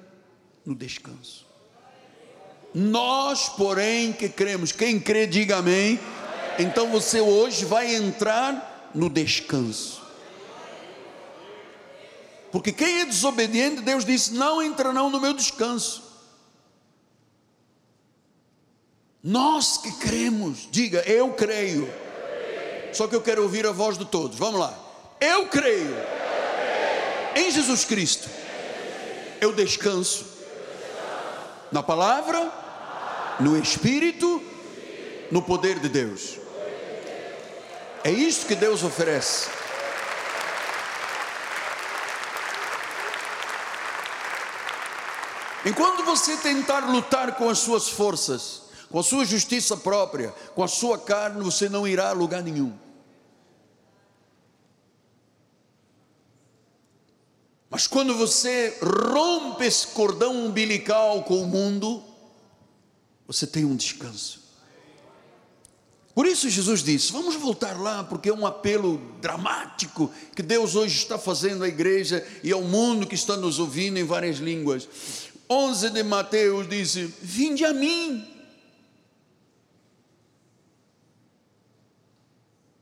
[0.64, 1.44] no descanso.
[2.72, 5.98] Nós, porém, que cremos, quem crê, diga amém.
[6.58, 10.02] Então você hoje vai entrar no descanso.
[12.52, 16.07] Porque quem é desobediente, Deus disse: não entrarão no meu descanso.
[19.28, 21.86] Nós que cremos, diga, eu creio.
[22.94, 24.38] Só que eu quero ouvir a voz de todos.
[24.38, 24.74] Vamos lá.
[25.20, 25.94] Eu creio
[27.36, 28.26] em Jesus Cristo.
[29.38, 30.24] Eu descanso
[31.70, 32.50] na palavra,
[33.38, 34.42] no Espírito,
[35.30, 36.38] no poder de Deus.
[38.02, 39.50] É isso que Deus oferece.
[45.66, 50.68] Enquanto você tentar lutar com as suas forças, com a sua justiça própria, com a
[50.68, 52.76] sua carne, você não irá a lugar nenhum.
[57.70, 62.02] Mas quando você rompe esse cordão umbilical com o mundo,
[63.26, 64.48] você tem um descanso.
[66.14, 70.96] Por isso Jesus disse: vamos voltar lá, porque é um apelo dramático que Deus hoje
[70.96, 74.88] está fazendo à igreja e ao mundo que está nos ouvindo em várias línguas.
[75.48, 78.26] 11 de Mateus diz: Vinde a mim,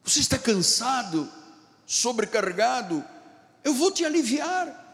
[0.06, 1.28] Você está cansado,
[1.84, 3.04] sobrecarregado?
[3.64, 4.84] Eu vou te aliviar.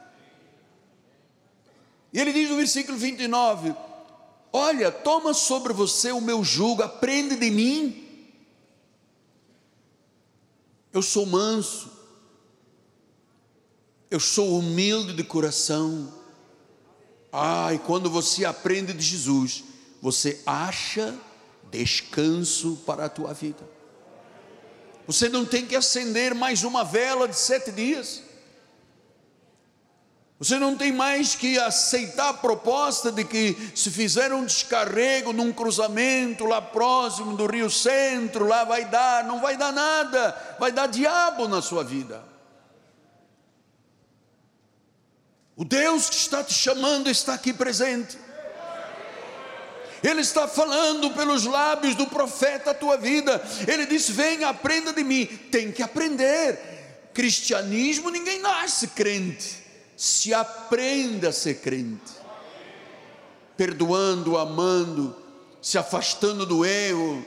[2.10, 3.76] E ele diz no versículo 29:
[4.50, 7.98] Olha, toma sobre você o meu jugo, aprende de mim.
[10.90, 11.90] Eu sou manso,
[14.10, 16.10] eu sou humilde de coração.
[17.30, 19.64] Ah, e quando você aprende de Jesus,
[20.00, 21.14] você acha
[21.70, 23.82] descanso para a tua vida.
[25.12, 28.22] Você não tem que acender mais uma vela de sete dias.
[30.38, 35.52] Você não tem mais que aceitar a proposta de que se fizer um descarrego num
[35.52, 40.86] cruzamento lá próximo do Rio Centro, lá vai dar, não vai dar nada, vai dar
[40.86, 42.24] diabo na sua vida.
[45.54, 48.18] O Deus que está te chamando está aqui presente.
[50.03, 53.40] Ele está falando pelos lábios do profeta a tua vida.
[53.66, 55.26] Ele disse: Venha, aprenda de mim.
[55.26, 56.59] Tem que aprender.
[57.14, 59.62] Cristianismo, ninguém nasce crente.
[59.96, 62.12] Se aprenda a ser crente.
[63.57, 65.14] Perdoando, amando,
[65.61, 67.24] se afastando do erro,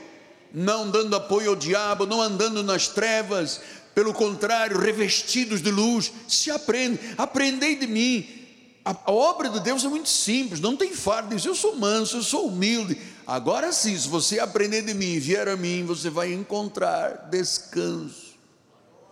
[0.52, 3.60] não dando apoio ao diabo, não andando nas trevas,
[3.94, 6.12] pelo contrário, revestidos de luz.
[6.28, 8.45] Se aprende, aprendei de mim.
[8.86, 11.34] A, obra de Deus é muito simples, não tem fardo.
[11.34, 12.96] Diz, eu sou manso, eu sou humilde.
[13.26, 18.36] Agora sim, se você aprender de mim e vier a mim, você vai encontrar descanso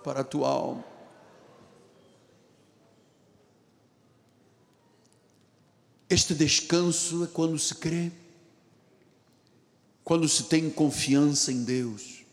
[0.04, 0.84] para a tua alma.
[6.08, 8.12] Este descanso é quando se crê,
[10.04, 12.23] quando se tem confiança em Deus.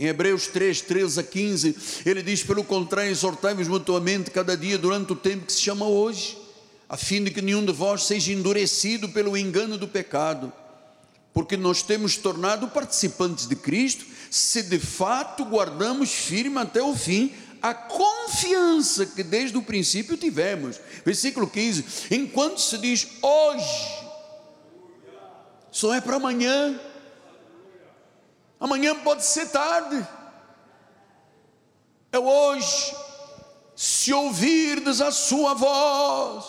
[0.00, 1.76] Em Hebreus 3, 13 a 15,
[2.06, 6.38] ele diz: pelo contrário, exortai-vos mutuamente cada dia durante o tempo que se chama hoje,
[6.88, 10.50] a fim de que nenhum de vós seja endurecido pelo engano do pecado,
[11.34, 17.34] porque nós temos tornado participantes de Cristo, se de fato guardamos firme até o fim
[17.60, 20.80] a confiança que desde o princípio tivemos.
[21.04, 24.00] Versículo 15: enquanto se diz hoje,
[25.70, 26.80] só é para amanhã,
[28.60, 30.06] amanhã pode ser tarde,
[32.12, 32.94] é hoje,
[33.74, 36.44] se ouvirdes a sua voz,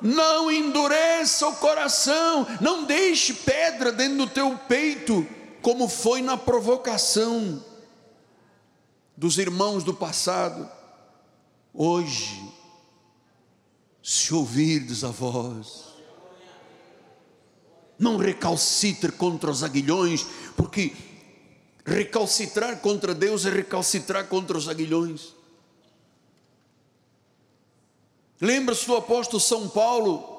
[0.00, 5.26] não endureça o coração, não deixe pedra dentro do teu peito,
[5.60, 7.64] como foi na provocação
[9.16, 10.70] dos irmãos do passado,
[11.72, 12.52] hoje,
[14.02, 15.93] se ouvirdes a voz,
[17.98, 20.26] não recalcitre contra os aguilhões,
[20.56, 20.92] porque
[21.84, 25.34] recalcitrar contra Deus é recalcitrar contra os aguilhões.
[28.40, 30.30] Lembra-se do apóstolo São Paulo,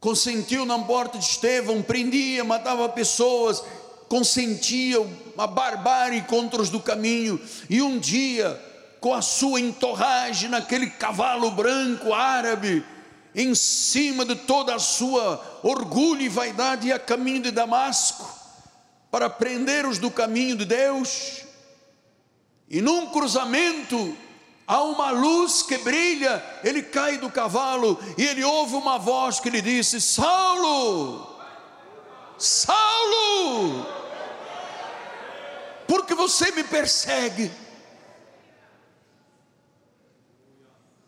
[0.00, 3.62] consentiu na morte de Estevão, prendia, matava pessoas,
[4.08, 5.00] consentia
[5.34, 8.54] uma barbárie contra os do caminho, e um dia,
[9.00, 12.84] com a sua entorragem naquele cavalo branco árabe,
[13.34, 18.28] em cima de toda a sua orgulho e vaidade, a caminho de Damasco,
[19.10, 21.44] para prender os do caminho de Deus,
[22.70, 24.16] e num cruzamento,
[24.66, 29.48] há uma luz que brilha, ele cai do cavalo e ele ouve uma voz que
[29.48, 31.40] lhe disse: Saulo,
[32.36, 33.86] Saulo,
[35.86, 37.50] porque você me persegue.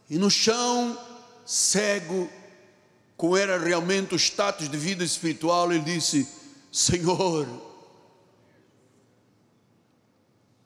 [0.09, 0.99] E no chão,
[1.51, 2.30] cego,
[3.16, 6.28] como era realmente o status de vida espiritual, ele disse:
[6.70, 7.48] Senhor.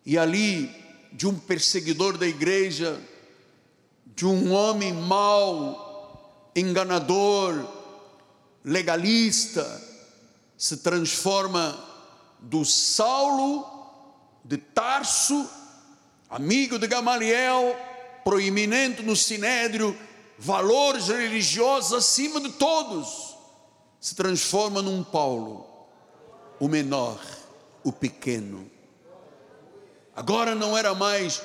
[0.04, 0.70] E ali,
[1.10, 3.00] de um perseguidor da igreja,
[4.14, 7.66] de um homem mau, enganador,
[8.62, 9.64] legalista,
[10.58, 11.82] se transforma
[12.38, 13.66] do Saulo
[14.44, 15.48] de Tarso,
[16.28, 17.74] amigo de Gamaliel,
[18.22, 19.96] proeminente no sinédrio,
[20.38, 23.36] valores religiosos acima de todos,
[24.00, 25.66] se transforma num Paulo,
[26.60, 27.20] o menor,
[27.82, 28.70] o pequeno.
[30.14, 31.42] Agora não era mais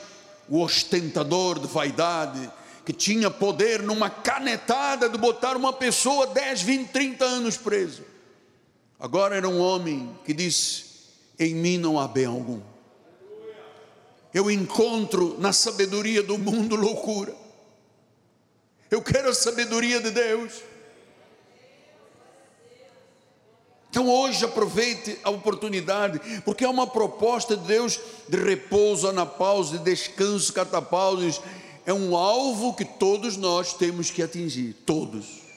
[0.48, 2.52] o ostentador de vaidade,
[2.86, 8.04] que tinha poder numa canetada de botar uma pessoa 10, 20, 30 anos preso.
[9.00, 10.86] Agora era um homem que disse:
[11.38, 12.60] Em mim não há bem algum.
[14.34, 17.34] Eu encontro na sabedoria do mundo loucura.
[18.90, 20.62] Eu quero a sabedoria de Deus.
[23.90, 29.84] Então hoje aproveite a oportunidade, porque é uma proposta de Deus de repouso, anapausa, de
[29.84, 31.42] descanso, catapausa.
[31.86, 35.50] É um alvo que todos nós temos que atingir, todos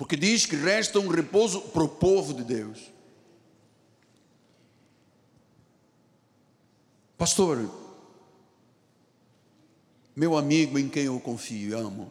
[0.00, 2.90] porque diz que resta um repouso para o povo de Deus.
[7.18, 7.70] Pastor,
[10.14, 12.10] meu amigo em quem eu confio e amo,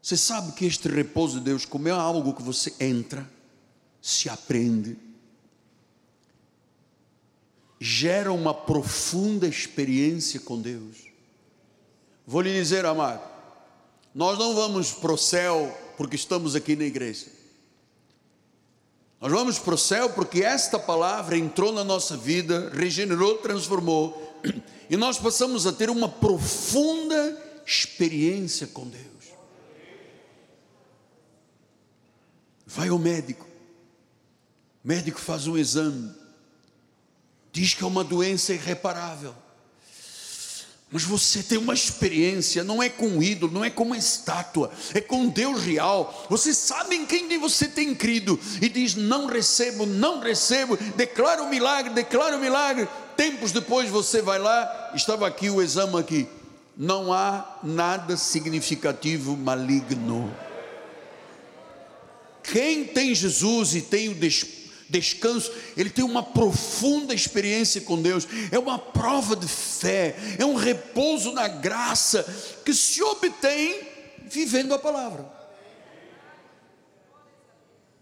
[0.00, 3.28] você sabe que este repouso de Deus, como é algo que você entra,
[4.02, 4.98] se aprende,
[7.80, 11.08] gera uma profunda experiência com Deus.
[12.26, 13.22] Vou lhe dizer, amado,
[14.14, 17.26] nós não vamos para o céu porque estamos aqui na igreja.
[19.20, 24.38] Nós vamos para o céu porque esta palavra entrou na nossa vida, regenerou, transformou,
[24.88, 29.04] e nós passamos a ter uma profunda experiência com Deus.
[32.66, 33.46] Vai ao médico,
[34.84, 36.12] o médico faz um exame,
[37.52, 39.34] diz que é uma doença irreparável.
[40.90, 44.70] Mas você tem uma experiência, não é com um ídolo, não é com uma estátua,
[44.94, 46.26] é com Deus real.
[46.30, 51.50] Você sabe em quem você tem crido e diz: Não recebo, não recebo, declara o
[51.50, 52.88] milagre, declara o milagre.
[53.16, 56.28] Tempos depois você vai lá, estava aqui o exame aqui.
[56.76, 60.34] Não há nada significativo maligno.
[62.42, 64.16] Quem tem Jesus e tem o
[64.88, 70.54] descanso, ele tem uma profunda experiência com Deus, é uma prova de fé, é um
[70.54, 72.22] repouso na graça
[72.64, 73.80] que se obtém
[74.26, 75.33] vivendo a palavra.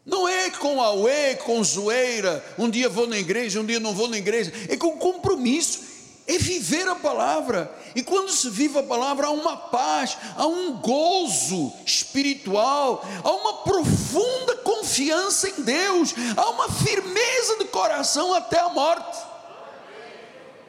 [0.05, 4.09] Não é com auê, com zoeira, um dia vou na igreja, um dia não vou
[4.09, 5.81] na igreja, é com compromisso,
[6.27, 7.73] é viver a palavra.
[7.95, 13.63] E quando se vive a palavra, há uma paz, há um gozo espiritual, há uma
[13.63, 19.19] profunda confiança em Deus, há uma firmeza de coração até a morte.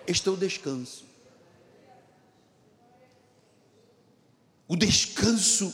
[0.06, 1.06] Este é o descanso.
[4.68, 5.74] O descanso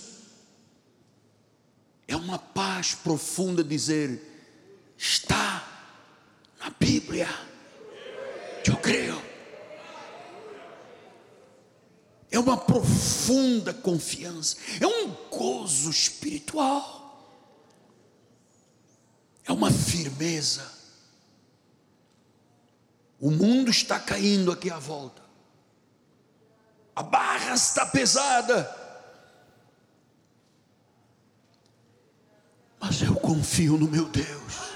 [2.10, 4.22] é uma paz profunda dizer:
[4.98, 5.66] está
[6.60, 7.28] na Bíblia.
[8.68, 9.30] Eu creio.
[12.32, 17.36] é uma profunda confiança, é um gozo espiritual,
[19.44, 20.78] é uma firmeza.
[23.20, 25.22] O mundo está caindo aqui à volta,
[26.96, 28.64] a barra está pesada,
[32.80, 34.70] mas eu confio no meu Deus.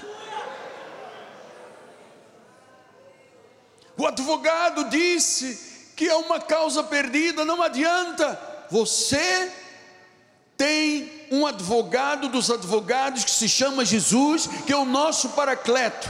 [3.96, 8.38] O advogado disse: que é uma causa perdida, não adianta.
[8.70, 9.52] Você
[10.56, 16.08] tem um advogado dos advogados que se chama Jesus, que é o nosso paracleto.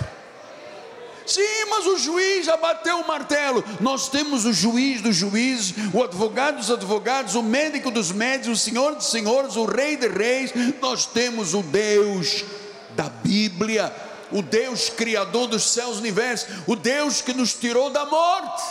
[1.27, 3.65] Sim, mas o juiz já bateu o martelo.
[3.81, 8.63] Nós temos o juiz dos juízes, o advogado dos advogados, o médico dos médicos, o
[8.63, 10.53] senhor dos senhores, o rei de reis.
[10.81, 12.45] Nós temos o Deus
[12.91, 13.95] da Bíblia,
[14.31, 18.63] o Deus criador dos céus e universos, o Deus que nos tirou da morte.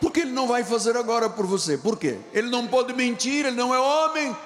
[0.00, 1.78] Por que ele não vai fazer agora por você?
[1.78, 2.18] Por quê?
[2.32, 4.36] Ele não pode mentir, ele não é homem.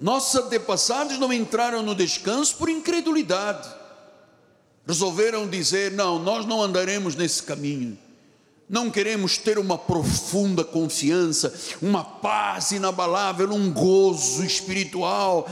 [0.00, 3.68] Nossos antepassados não entraram no descanso por incredulidade.
[4.86, 7.98] Resolveram dizer: não, nós não andaremos nesse caminho.
[8.68, 15.48] Não queremos ter uma profunda confiança, uma paz inabalável, um gozo espiritual,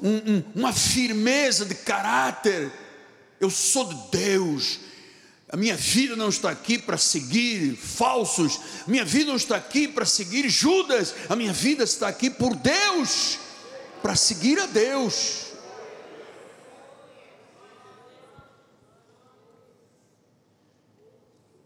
[0.00, 2.72] um, um, uma firmeza de caráter
[3.40, 4.78] eu sou de Deus.
[5.48, 10.04] A minha vida não está aqui para seguir falsos, minha vida não está aqui para
[10.04, 13.38] seguir Judas, a minha vida está aqui por Deus,
[14.02, 15.50] para seguir a Deus.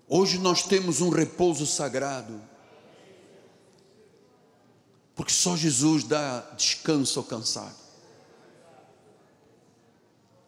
[0.08, 2.40] Hoje nós temos um repouso sagrado,
[5.14, 7.74] porque só Jesus dá descanso ao cansado.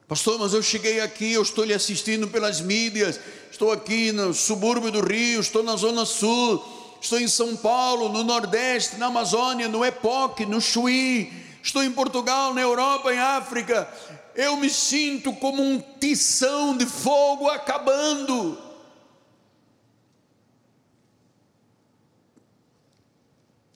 [0.07, 3.19] Pastor, mas eu cheguei aqui, eu estou lhe assistindo pelas mídias,
[3.51, 6.65] estou aqui no subúrbio do Rio, estou na Zona Sul,
[7.01, 12.55] estou em São Paulo, no Nordeste, na Amazônia, no Epoque, no Chuí, estou em Portugal,
[12.55, 13.89] na Europa, em África.
[14.35, 18.59] Eu me sinto como um tição de fogo acabando.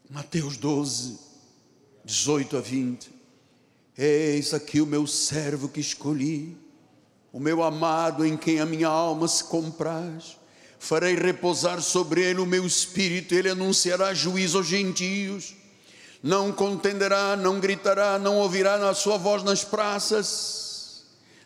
[0.09, 1.19] Mateus 12,
[2.05, 3.11] 18 a 20.
[3.97, 6.57] Eis aqui o meu servo que escolhi,
[7.33, 10.37] o meu amado em quem a minha alma se compraz.
[10.79, 15.60] Farei repousar sobre ele o meu espírito, ele anunciará juízo aos gentios.
[16.23, 20.61] Não contenderá, não gritará, não ouvirá a sua voz nas praças.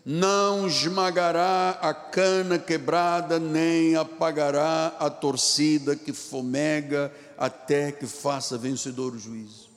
[0.05, 9.14] Não esmagará a cana quebrada, nem apagará a torcida que fomega, até que faça vencedor
[9.14, 9.70] o juízo.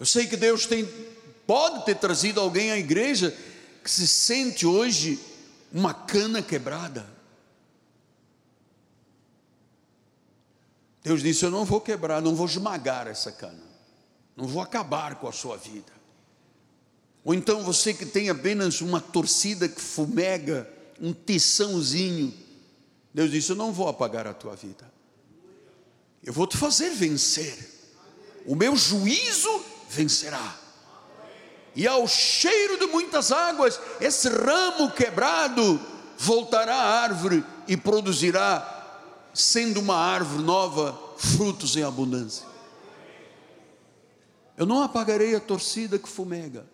[0.00, 0.88] Eu sei que Deus tem,
[1.46, 3.32] pode ter trazido alguém à igreja
[3.84, 5.20] que se sente hoje
[5.72, 7.06] uma cana quebrada.
[11.02, 13.62] Deus disse: Eu não vou quebrar, não vou esmagar essa cana,
[14.36, 15.92] não vou acabar com a sua vida.
[17.24, 20.68] Ou então você que tem apenas uma torcida que fumega,
[21.00, 22.32] um tiçãozinho,
[23.12, 24.90] Deus disse: Eu não vou apagar a tua vida,
[26.22, 27.70] Eu vou te fazer vencer.
[28.44, 30.58] O meu juízo vencerá.
[31.74, 35.80] E ao cheiro de muitas águas, esse ramo quebrado
[36.18, 38.81] voltará à árvore e produzirá,
[39.34, 42.46] sendo uma árvore nova, frutos em abundância.
[44.56, 46.66] Eu não apagarei a torcida que fumega.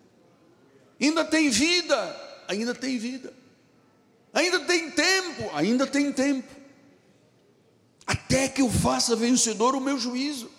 [0.99, 3.33] Ainda tem vida, ainda tem vida.
[4.33, 6.47] Ainda tem tempo, ainda tem tempo.
[8.05, 10.51] Até que eu faça vencedor o meu juízo.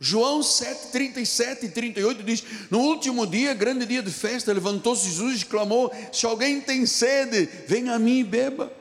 [0.00, 5.42] João 7, 37 e 38 diz: No último dia, grande dia de festa, levantou-se Jesus
[5.42, 8.72] e clamou: Se alguém tem sede, venha a mim e beba.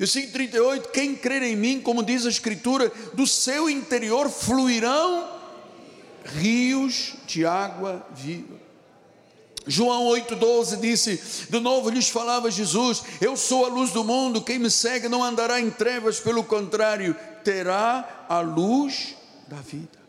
[0.00, 5.28] Versículo 38: Quem crer em mim, como diz a Escritura, do seu interior fluirão
[6.24, 8.58] rios de água viva.
[9.66, 14.58] João 8,12 disse: De novo lhes falava Jesus: Eu sou a luz do mundo, quem
[14.58, 19.14] me segue não andará em trevas, pelo contrário, terá a luz
[19.48, 20.00] da vida.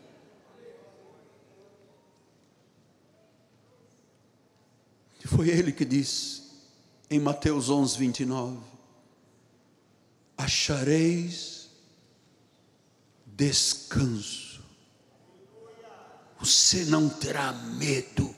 [5.26, 6.42] Foi ele que disse
[7.10, 8.71] em Mateus 11, 29:
[10.42, 11.70] Achareis
[13.24, 14.60] descanso,
[16.38, 18.34] você não terá medo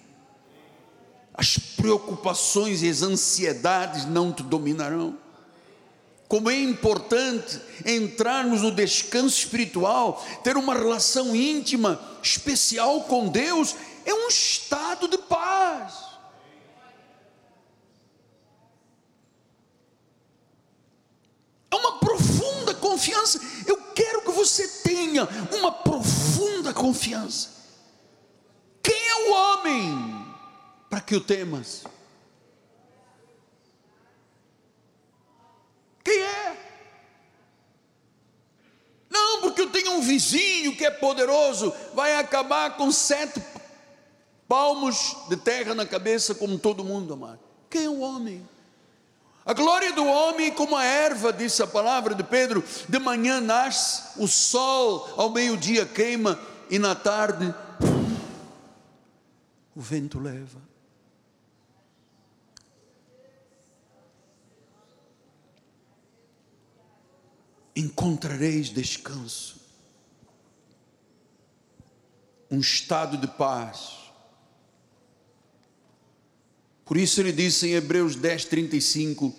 [1.35, 5.19] as preocupações e as ansiedades não te dominarão.
[6.29, 13.75] Como é importante entrarmos no descanso espiritual, ter uma relação íntima, especial com Deus,
[14.07, 15.95] é um estado de paz.
[21.71, 23.41] É uma profunda confiança.
[23.67, 27.51] Eu quero que você tenha uma profunda confiança.
[28.83, 30.25] Quem é o homem?
[30.95, 31.83] para que o temas.
[36.05, 36.57] Quem é?
[39.11, 43.43] Não, porque eu tenho um vizinho que é poderoso, vai acabar com sete
[44.47, 47.41] palmos de terra na cabeça, como todo mundo, amado.
[47.69, 48.49] Quem é o homem?
[49.47, 54.03] A glória do homem, como a erva, disse a palavra de Pedro, de manhã nasce,
[54.17, 56.39] o sol ao meio-dia queima,
[56.71, 57.55] e na tarde
[59.75, 60.75] o vento leva.
[67.77, 69.61] encontrareis descanso,
[72.51, 74.04] um estado de paz.
[76.85, 79.35] Por isso ele disse em Hebreus 10, 35: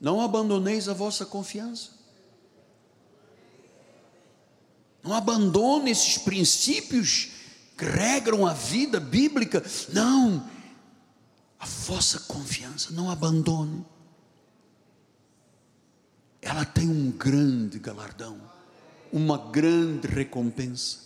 [0.00, 1.90] Não abandoneis a vossa confiança.
[5.02, 7.30] Não abandone esses princípios
[7.76, 9.62] que regram a vida bíblica.
[9.92, 10.48] Não,
[11.58, 13.84] a vossa confiança, não abandone
[16.44, 18.38] ela tem um grande galardão,
[19.10, 20.98] uma grande recompensa.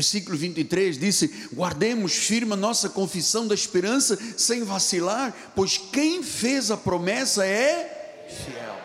[0.00, 6.70] Versículo 23 disse: Guardemos firme a nossa confissão da esperança sem vacilar, pois quem fez
[6.70, 8.76] a promessa é fiel.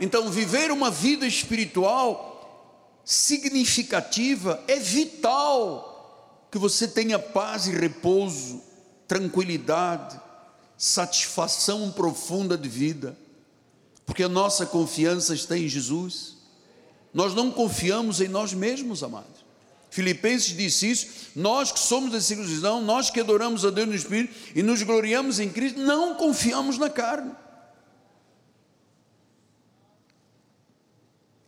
[0.00, 8.60] Então, viver uma vida espiritual significativa é vital que você tenha paz e repouso,
[9.06, 10.20] tranquilidade,
[10.76, 13.16] satisfação profunda de vida
[14.08, 16.37] porque a nossa confiança está em Jesus.
[17.12, 19.44] Nós não confiamos em nós mesmos, amados.
[19.90, 24.34] Filipenses disse isso, nós que somos da circuncisão, nós que adoramos a Deus no Espírito
[24.54, 27.32] e nos gloriamos em Cristo, não confiamos na carne.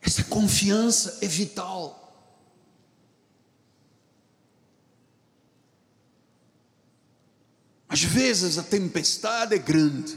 [0.00, 2.00] Essa confiança é vital.
[7.88, 10.16] Às vezes a tempestade é grande,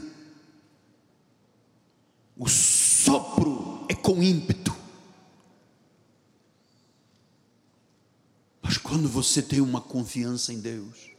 [2.36, 4.63] o sopro é com ímpeto.
[8.64, 11.10] Mas quando você tem uma confiança em Deus,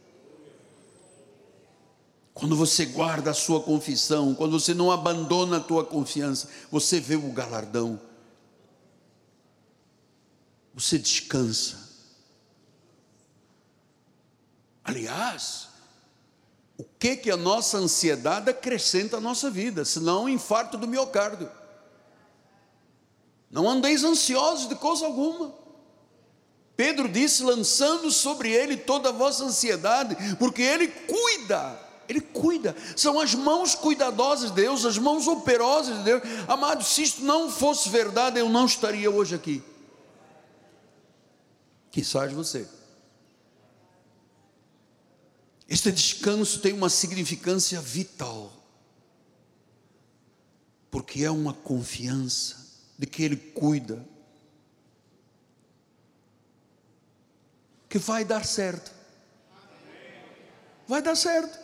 [2.34, 7.14] quando você guarda a sua confissão, quando você não abandona a tua confiança, você vê
[7.14, 8.00] o galardão.
[10.74, 11.88] Você descansa.
[14.82, 15.68] Aliás,
[16.76, 21.48] o que que a nossa ansiedade acrescenta à nossa vida, senão um infarto do miocárdio.
[23.48, 25.65] Não andeis ansiosos de coisa alguma.
[26.76, 33.18] Pedro disse, lançando sobre ele toda a vossa ansiedade, porque ele cuida, ele cuida, são
[33.18, 36.22] as mãos cuidadosas de Deus, as mãos operosas de Deus.
[36.46, 39.62] Amado, se isto não fosse verdade, eu não estaria hoje aqui.
[41.90, 42.68] Que de você.
[45.66, 48.52] Este descanso tem uma significância vital,
[50.90, 52.66] porque é uma confiança
[52.98, 54.06] de que Ele cuida,
[57.88, 58.90] que vai dar certo.
[60.86, 61.58] Vai dar certo.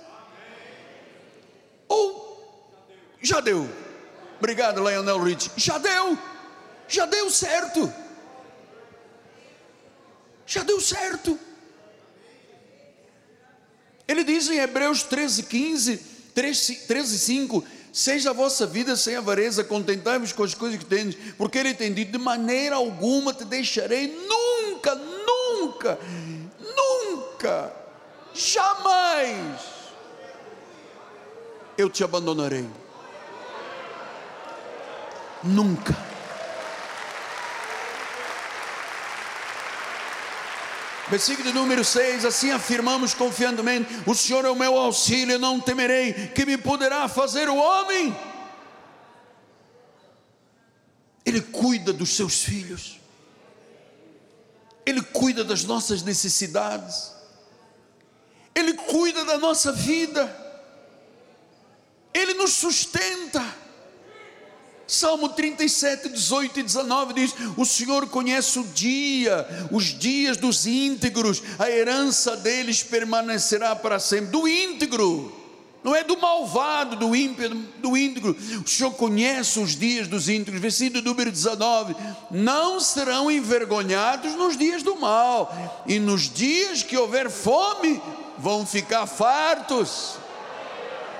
[1.88, 2.32] Ou
[3.20, 3.68] já deu.
[4.38, 5.52] Obrigado, Lionel Rich.
[5.56, 6.18] Já deu.
[6.88, 7.92] Já deu certo.
[10.46, 11.38] Já deu certo.
[14.06, 15.96] Ele diz em Hebreus 13, 15,
[16.34, 21.58] 13, 5: Seja a vossa vida sem avareza, contentai-vos com as coisas que tendes, porque
[21.58, 25.11] ele tem dito: de maneira alguma te deixarei, nunca, nunca,
[26.58, 27.72] nunca,
[28.34, 29.60] jamais
[31.76, 32.68] eu te abandonarei.
[35.42, 35.96] Nunca.
[41.08, 46.46] Versículo número 6: Assim afirmamos confiantemente: O Senhor é o meu auxílio, não temerei, que
[46.46, 48.16] me poderá fazer o homem.
[51.24, 52.98] Ele cuida dos seus filhos,
[54.84, 57.12] Ele cuida das nossas necessidades,
[58.54, 60.34] Ele cuida da nossa vida,
[62.12, 63.62] Ele nos sustenta.
[64.86, 71.42] Salmo 37, 18 e 19 diz: O Senhor conhece o dia, os dias dos íntegros,
[71.58, 74.32] a herança deles permanecerá para sempre.
[74.32, 75.41] Do íntegro,
[75.82, 78.36] não é do malvado, do ímpio, do íntegro.
[78.64, 80.60] O Senhor conhece os dias dos íntegros.
[80.60, 81.96] Versículo número 19:
[82.30, 85.52] Não serão envergonhados nos dias do mal,
[85.86, 88.00] e nos dias que houver fome,
[88.38, 90.16] vão ficar fartos.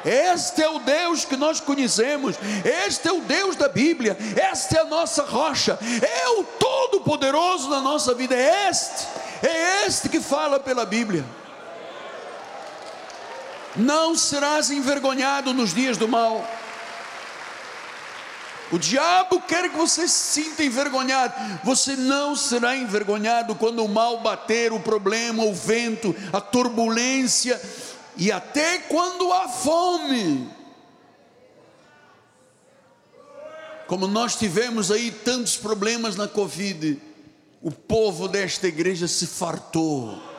[0.04, 4.80] Este é o Deus que nós conhecemos, este é o Deus da Bíblia, esta é
[4.80, 9.06] a nossa rocha, é o Todo-Poderoso na nossa vida, é este,
[9.42, 11.24] é este que fala pela Bíblia.
[13.76, 16.46] Não serás envergonhado nos dias do mal.
[18.70, 21.34] O diabo quer que você se sinta envergonhado.
[21.62, 27.60] Você não será envergonhado quando o mal bater, o problema, o vento, a turbulência
[28.16, 30.50] e até quando há fome.
[33.86, 36.98] Como nós tivemos aí tantos problemas na Covid,
[37.60, 40.31] o povo desta igreja se fartou.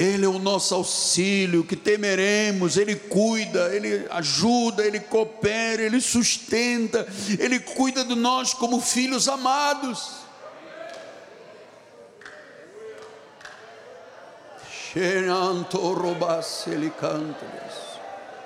[0.00, 7.06] Ele é o nosso auxílio, que temeremos, Ele cuida, Ele ajuda, Ele coopera, Ele sustenta,
[7.38, 10.12] Ele cuida de nós como filhos amados.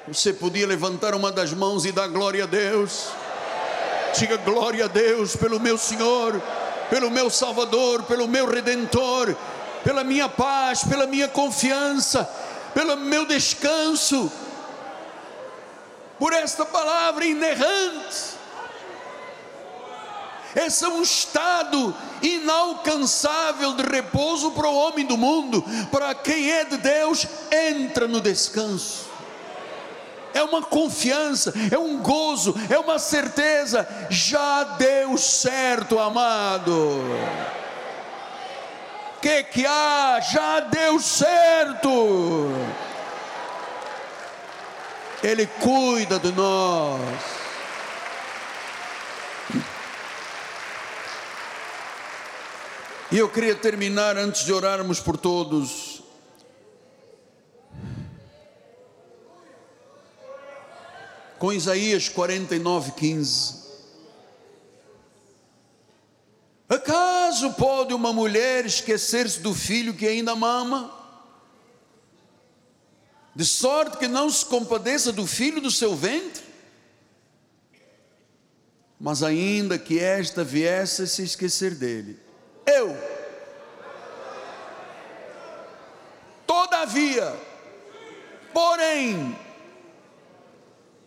[0.08, 3.10] Você podia levantar uma das mãos e dar glória a Deus.
[4.18, 6.42] Diga glória a Deus pelo meu Senhor,
[6.90, 9.36] pelo meu Salvador, pelo meu Redentor,
[9.84, 12.28] pela minha paz, pela minha confiança,
[12.72, 14.32] pelo meu descanso,
[16.18, 18.34] por esta palavra inerrante.
[20.56, 25.62] Esse é um estado inalcançável de repouso para o homem do mundo.
[25.90, 29.04] Para quem é de Deus, entra no descanso.
[30.32, 33.86] É uma confiança, é um gozo, é uma certeza.
[34.08, 37.02] Já deu certo, amado.
[39.24, 40.20] Que, que há?
[40.20, 41.88] Já deu certo.
[45.22, 47.00] Ele cuida de nós.
[53.10, 56.02] E eu queria terminar antes de orarmos por todos.
[61.38, 63.63] Com Isaías 49, 15.
[67.94, 70.92] Pode uma mulher esquecer-se do filho que ainda mama?
[73.34, 76.42] De sorte que não se compadeça do filho do seu ventre?
[78.98, 82.18] Mas ainda que esta viesse a se esquecer dele,
[82.66, 82.96] eu.
[86.46, 87.34] Todavia,
[88.52, 89.36] porém,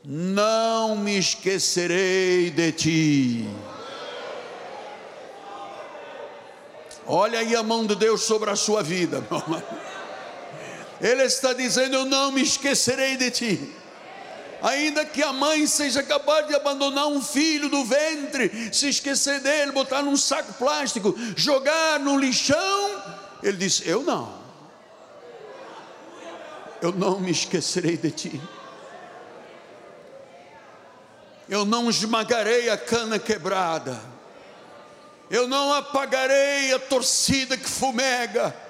[0.04, 3.67] não me esquecerei de ti.
[7.08, 9.26] Olha aí a mão de Deus sobre a sua vida,
[11.00, 13.74] Ele está dizendo: Eu não me esquecerei de ti.
[14.62, 19.72] Ainda que a mãe seja capaz de abandonar um filho do ventre, se esquecer dele,
[19.72, 23.04] botar num saco plástico, jogar no lixão,
[23.42, 24.34] ele diz: Eu não,
[26.82, 28.42] eu não me esquecerei de ti.
[31.48, 34.02] Eu não esmagarei a cana quebrada,
[35.30, 38.68] eu não apagarei a torcida que fumega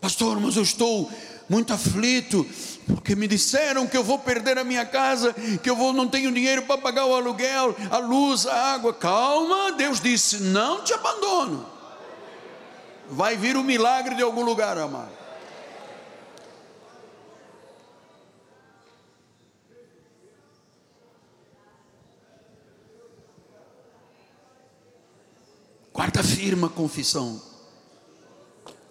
[0.00, 1.10] Pastor, mas eu estou
[1.48, 2.46] muito aflito,
[2.86, 6.32] porque me disseram que eu vou perder a minha casa, que eu vou não tenho
[6.32, 8.94] dinheiro para pagar o aluguel, a luz, a água.
[8.94, 11.66] Calma, Deus disse: "Não te abandono".
[13.10, 15.17] Vai vir o um milagre de algum lugar, amado.
[25.98, 27.42] Quarta firma confissão.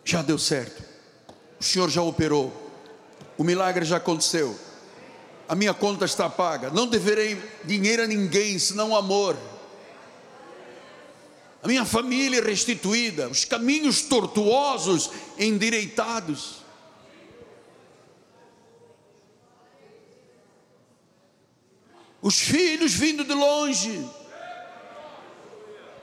[0.03, 0.84] Já deu certo.
[1.58, 2.51] O Senhor já operou.
[3.38, 4.60] O milagre já aconteceu.
[5.47, 6.70] A minha conta está paga.
[6.70, 9.38] Não deverei dinheiro a ninguém, senão amor.
[11.64, 13.30] A minha família restituída.
[13.30, 16.58] Os caminhos tortuosos endireitados.
[22.22, 24.05] Os filhos vindo de longe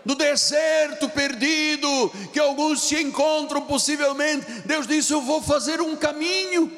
[0.04, 4.44] no deserto perdido, que alguns se encontram possivelmente.
[4.64, 6.70] Deus disse: Eu vou fazer um caminho.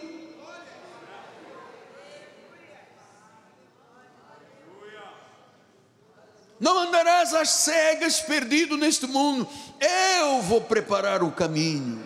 [6.59, 9.47] Não andarás às cegas perdido neste mundo,
[9.79, 12.05] eu vou preparar o caminho.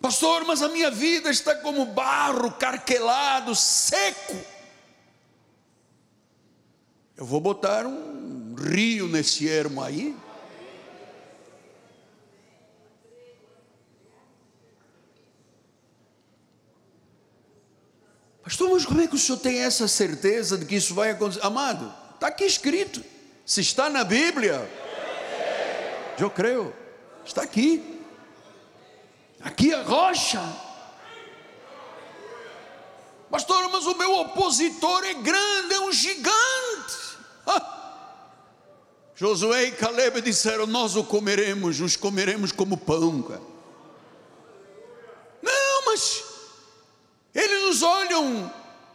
[0.00, 4.36] Pastor, mas a minha vida está como barro carquelado, seco.
[7.20, 10.16] Eu vou botar um rio nesse ermo aí.
[18.42, 21.44] Pastor, mas como é que o senhor tem essa certeza de que isso vai acontecer?
[21.44, 23.04] Amado, está aqui escrito.
[23.44, 24.66] Se está na Bíblia,
[26.18, 26.74] eu creio.
[27.22, 28.00] Está aqui.
[29.42, 30.40] Aqui a rocha.
[33.30, 36.69] Pastor, mas o meu opositor é grande, é um gigante.
[39.14, 43.22] Josué e Caleb disseram: Nós o comeremos, os comeremos como pão.
[43.22, 43.42] Cara.
[45.42, 46.24] Não, mas
[47.34, 48.52] eles nos olham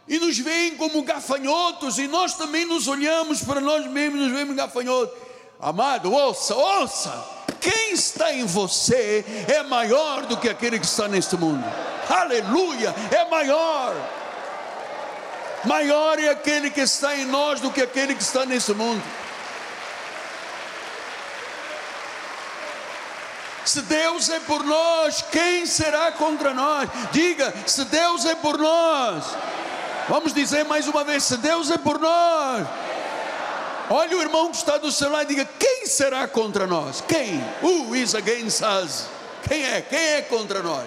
[0.08, 4.56] e nos veem como gafanhotos, e nós também nos olhamos para nós mesmos, nos vemos
[4.56, 5.16] gafanhotos.
[5.60, 7.36] Amado, ouça, ouça.
[7.60, 11.64] Quem está em você é maior do que aquele que está neste mundo.
[12.08, 13.94] Aleluia, é maior.
[15.66, 19.02] Maior é aquele que está em nós do que aquele que está nesse mundo.
[23.64, 26.88] Se Deus é por nós, quem será contra nós?
[27.10, 29.24] Diga, se Deus é por nós.
[30.08, 32.66] Vamos dizer mais uma vez: se Deus é por nós.
[33.90, 37.02] Olha o irmão que está do seu lado e diga: quem será contra nós?
[37.08, 37.44] Quem?
[37.60, 39.06] Who is against us?
[39.48, 39.80] Quem é?
[39.80, 40.86] Quem é contra nós?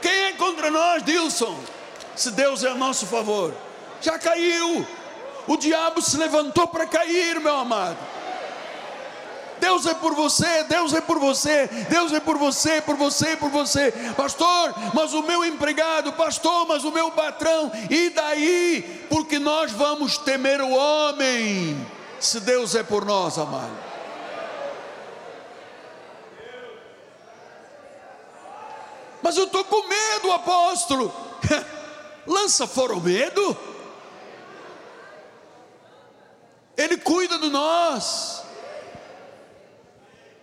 [0.00, 1.58] Quem é contra nós, Dilson?
[2.14, 3.54] Se Deus é a nosso favor.
[4.00, 4.86] Já caiu,
[5.46, 7.98] o diabo se levantou para cair, meu amado.
[9.62, 13.48] Deus é por você, Deus é por você, Deus é por você, por você, por
[13.48, 14.74] você, pastor.
[14.92, 19.06] Mas o meu empregado, pastor, mas o meu patrão, e daí?
[19.08, 21.86] Porque nós vamos temer o homem,
[22.18, 23.70] se Deus é por nós, amado.
[29.22, 31.14] Mas eu estou com medo, apóstolo.
[32.26, 33.56] lança fora o medo.
[36.76, 38.42] Ele cuida de nós.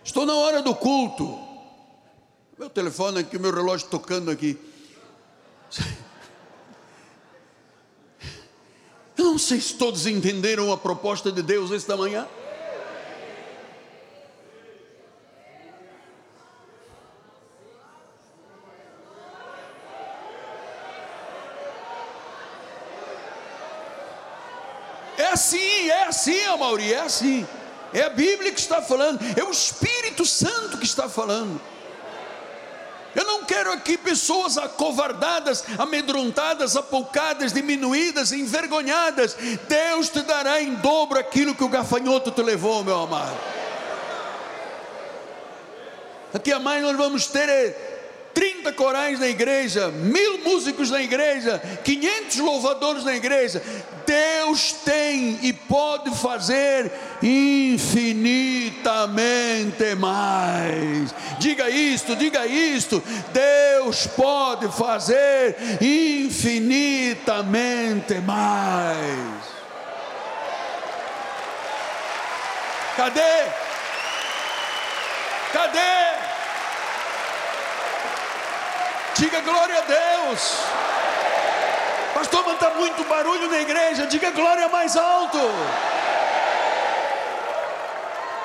[0.04, 1.38] Estou na hora do culto.
[2.58, 4.58] Meu telefone aqui, meu relógio tocando aqui.
[9.16, 12.26] Eu não sei se todos entenderam a proposta de Deus esta manhã.
[25.40, 27.46] Assim, é assim, Amauri, é assim.
[27.92, 31.60] É a Bíblia que está falando, é o Espírito Santo que está falando.
[33.16, 39.34] Eu não quero aqui pessoas acovardadas, amedrontadas, apoucadas, diminuídas, envergonhadas.
[39.68, 43.36] Deus te dará em dobro aquilo que o gafanhoto te levou, meu amado.
[46.32, 47.99] Aqui a mais nós vamos ter é
[48.34, 53.62] 30 corais na igreja, mil músicos na igreja, 500 louvadores na igreja.
[54.06, 56.90] Deus tem e pode fazer
[57.22, 61.14] infinitamente mais.
[61.38, 63.02] Diga isto, diga isto.
[63.32, 69.50] Deus pode fazer infinitamente mais.
[72.96, 73.44] Cadê?
[75.52, 76.09] Cadê?
[79.20, 80.60] Diga glória a Deus.
[82.14, 84.06] Pastor, mas está muito barulho na igreja.
[84.06, 85.38] Diga glória mais alto.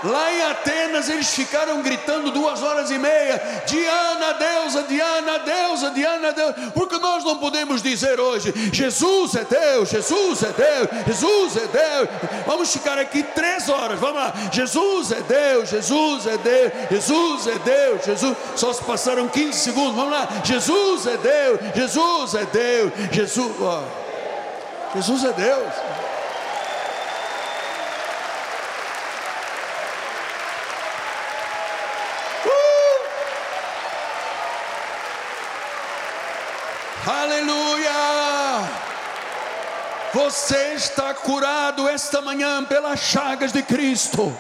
[0.04, 6.32] Lá em Atenas eles ficaram gritando duas horas e meia: Diana, deusa, Diana, deusa, Diana,
[6.32, 6.56] Deus.
[6.74, 12.10] Porque nós não podemos dizer hoje: Jesus é Deus, Jesus é Deus, Jesus é Deus.
[12.46, 14.34] Vamos ficar aqui três horas, vamos lá.
[14.52, 18.38] Jesus é Deus, Jesus é Deus, Jesus é Deus, Jesus.
[18.56, 20.28] Só se passaram 15 segundos, vamos lá.
[20.44, 23.56] Jesus é Deus, Jesus é Deus, Jesus.
[23.60, 24.06] Oh.
[24.96, 25.74] Jesus é Deus.
[37.08, 37.92] Aleluia!
[40.16, 44.34] Você está curado esta manhã pelas chagas de Cristo.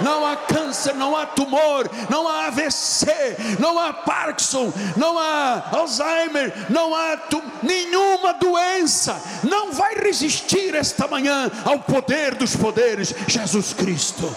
[0.00, 6.50] Não há câncer, não há tumor, não há AVC, não há Parkinson, não há Alzheimer,
[6.70, 7.18] não há
[7.62, 9.20] nenhuma doença.
[9.44, 14.34] Não vai resistir esta manhã ao poder dos poderes, Jesus Cristo.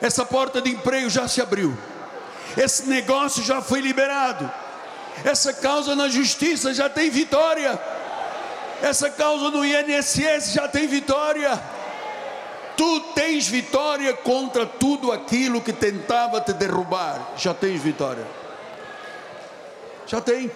[0.00, 1.76] Essa porta de emprego já se abriu.
[2.56, 4.48] Esse negócio já foi liberado
[5.24, 7.78] essa causa na justiça já tem vitória.
[8.82, 11.60] Essa causa no INSS já tem vitória.
[12.76, 17.32] Tu tens vitória contra tudo aquilo que tentava te derrubar.
[17.36, 18.26] Já tens vitória.
[20.06, 20.50] Já tem.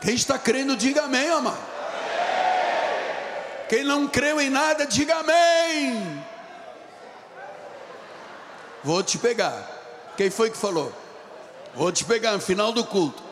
[0.00, 1.69] Quem está crendo, diga amém, amado.
[3.70, 6.24] Quem não creu em nada, diga amém.
[8.82, 9.64] Vou te pegar.
[10.16, 10.92] Quem foi que falou?
[11.72, 13.22] Vou te pegar no final do culto.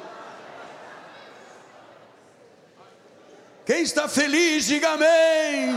[3.67, 5.75] Quem está feliz, diga amém.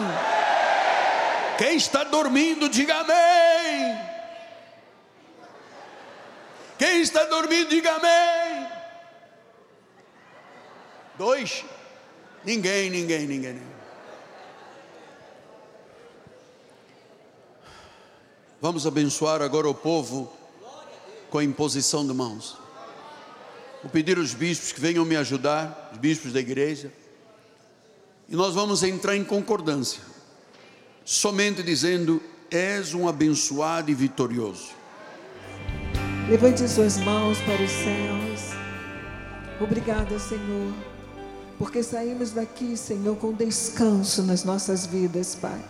[1.58, 4.00] Quem está dormindo, diga amém.
[6.78, 8.68] Quem está dormindo, diga amém.
[11.18, 11.66] Dois?
[12.46, 13.54] Ninguém, ninguém, ninguém.
[13.54, 13.71] ninguém.
[18.62, 20.32] Vamos abençoar agora o povo
[21.30, 22.58] com a imposição de mãos.
[23.82, 26.94] Vou pedir aos bispos que venham me ajudar, os bispos da igreja.
[28.30, 30.02] E nós vamos entrar em concordância,
[31.04, 34.70] somente dizendo: És um abençoado e vitorioso.
[36.30, 38.56] Levante suas mãos para os céus.
[39.60, 40.92] Obrigada, Senhor
[41.62, 45.62] porque saímos daqui, Senhor, com descanso nas nossas vidas, Pai.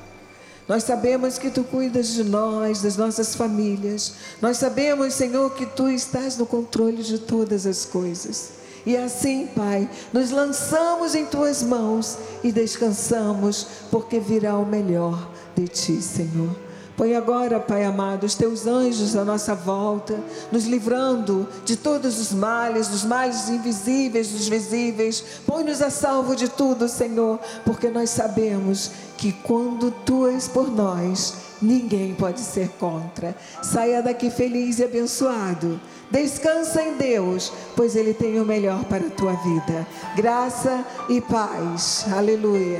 [0.68, 4.14] Nós sabemos que tu cuidas de nós, das nossas famílias.
[4.42, 8.52] Nós sabemos, Senhor, que tu estás no controle de todas as coisas.
[8.86, 15.68] E assim, Pai, nos lançamos em tuas mãos e descansamos, porque virá o melhor de
[15.68, 16.71] ti, Senhor.
[17.02, 20.20] Põe agora, Pai amado, os teus anjos à nossa volta,
[20.52, 25.24] nos livrando de todos os males, dos males invisíveis, dos visíveis.
[25.48, 31.38] Põe-nos a salvo de tudo, Senhor, porque nós sabemos que quando tu és por nós,
[31.60, 33.36] ninguém pode ser contra.
[33.64, 35.82] Saia daqui feliz e abençoado.
[36.12, 39.88] Descansa em Deus, pois Ele tem o melhor para a tua vida.
[40.16, 42.06] Graça e paz.
[42.16, 42.80] Aleluia.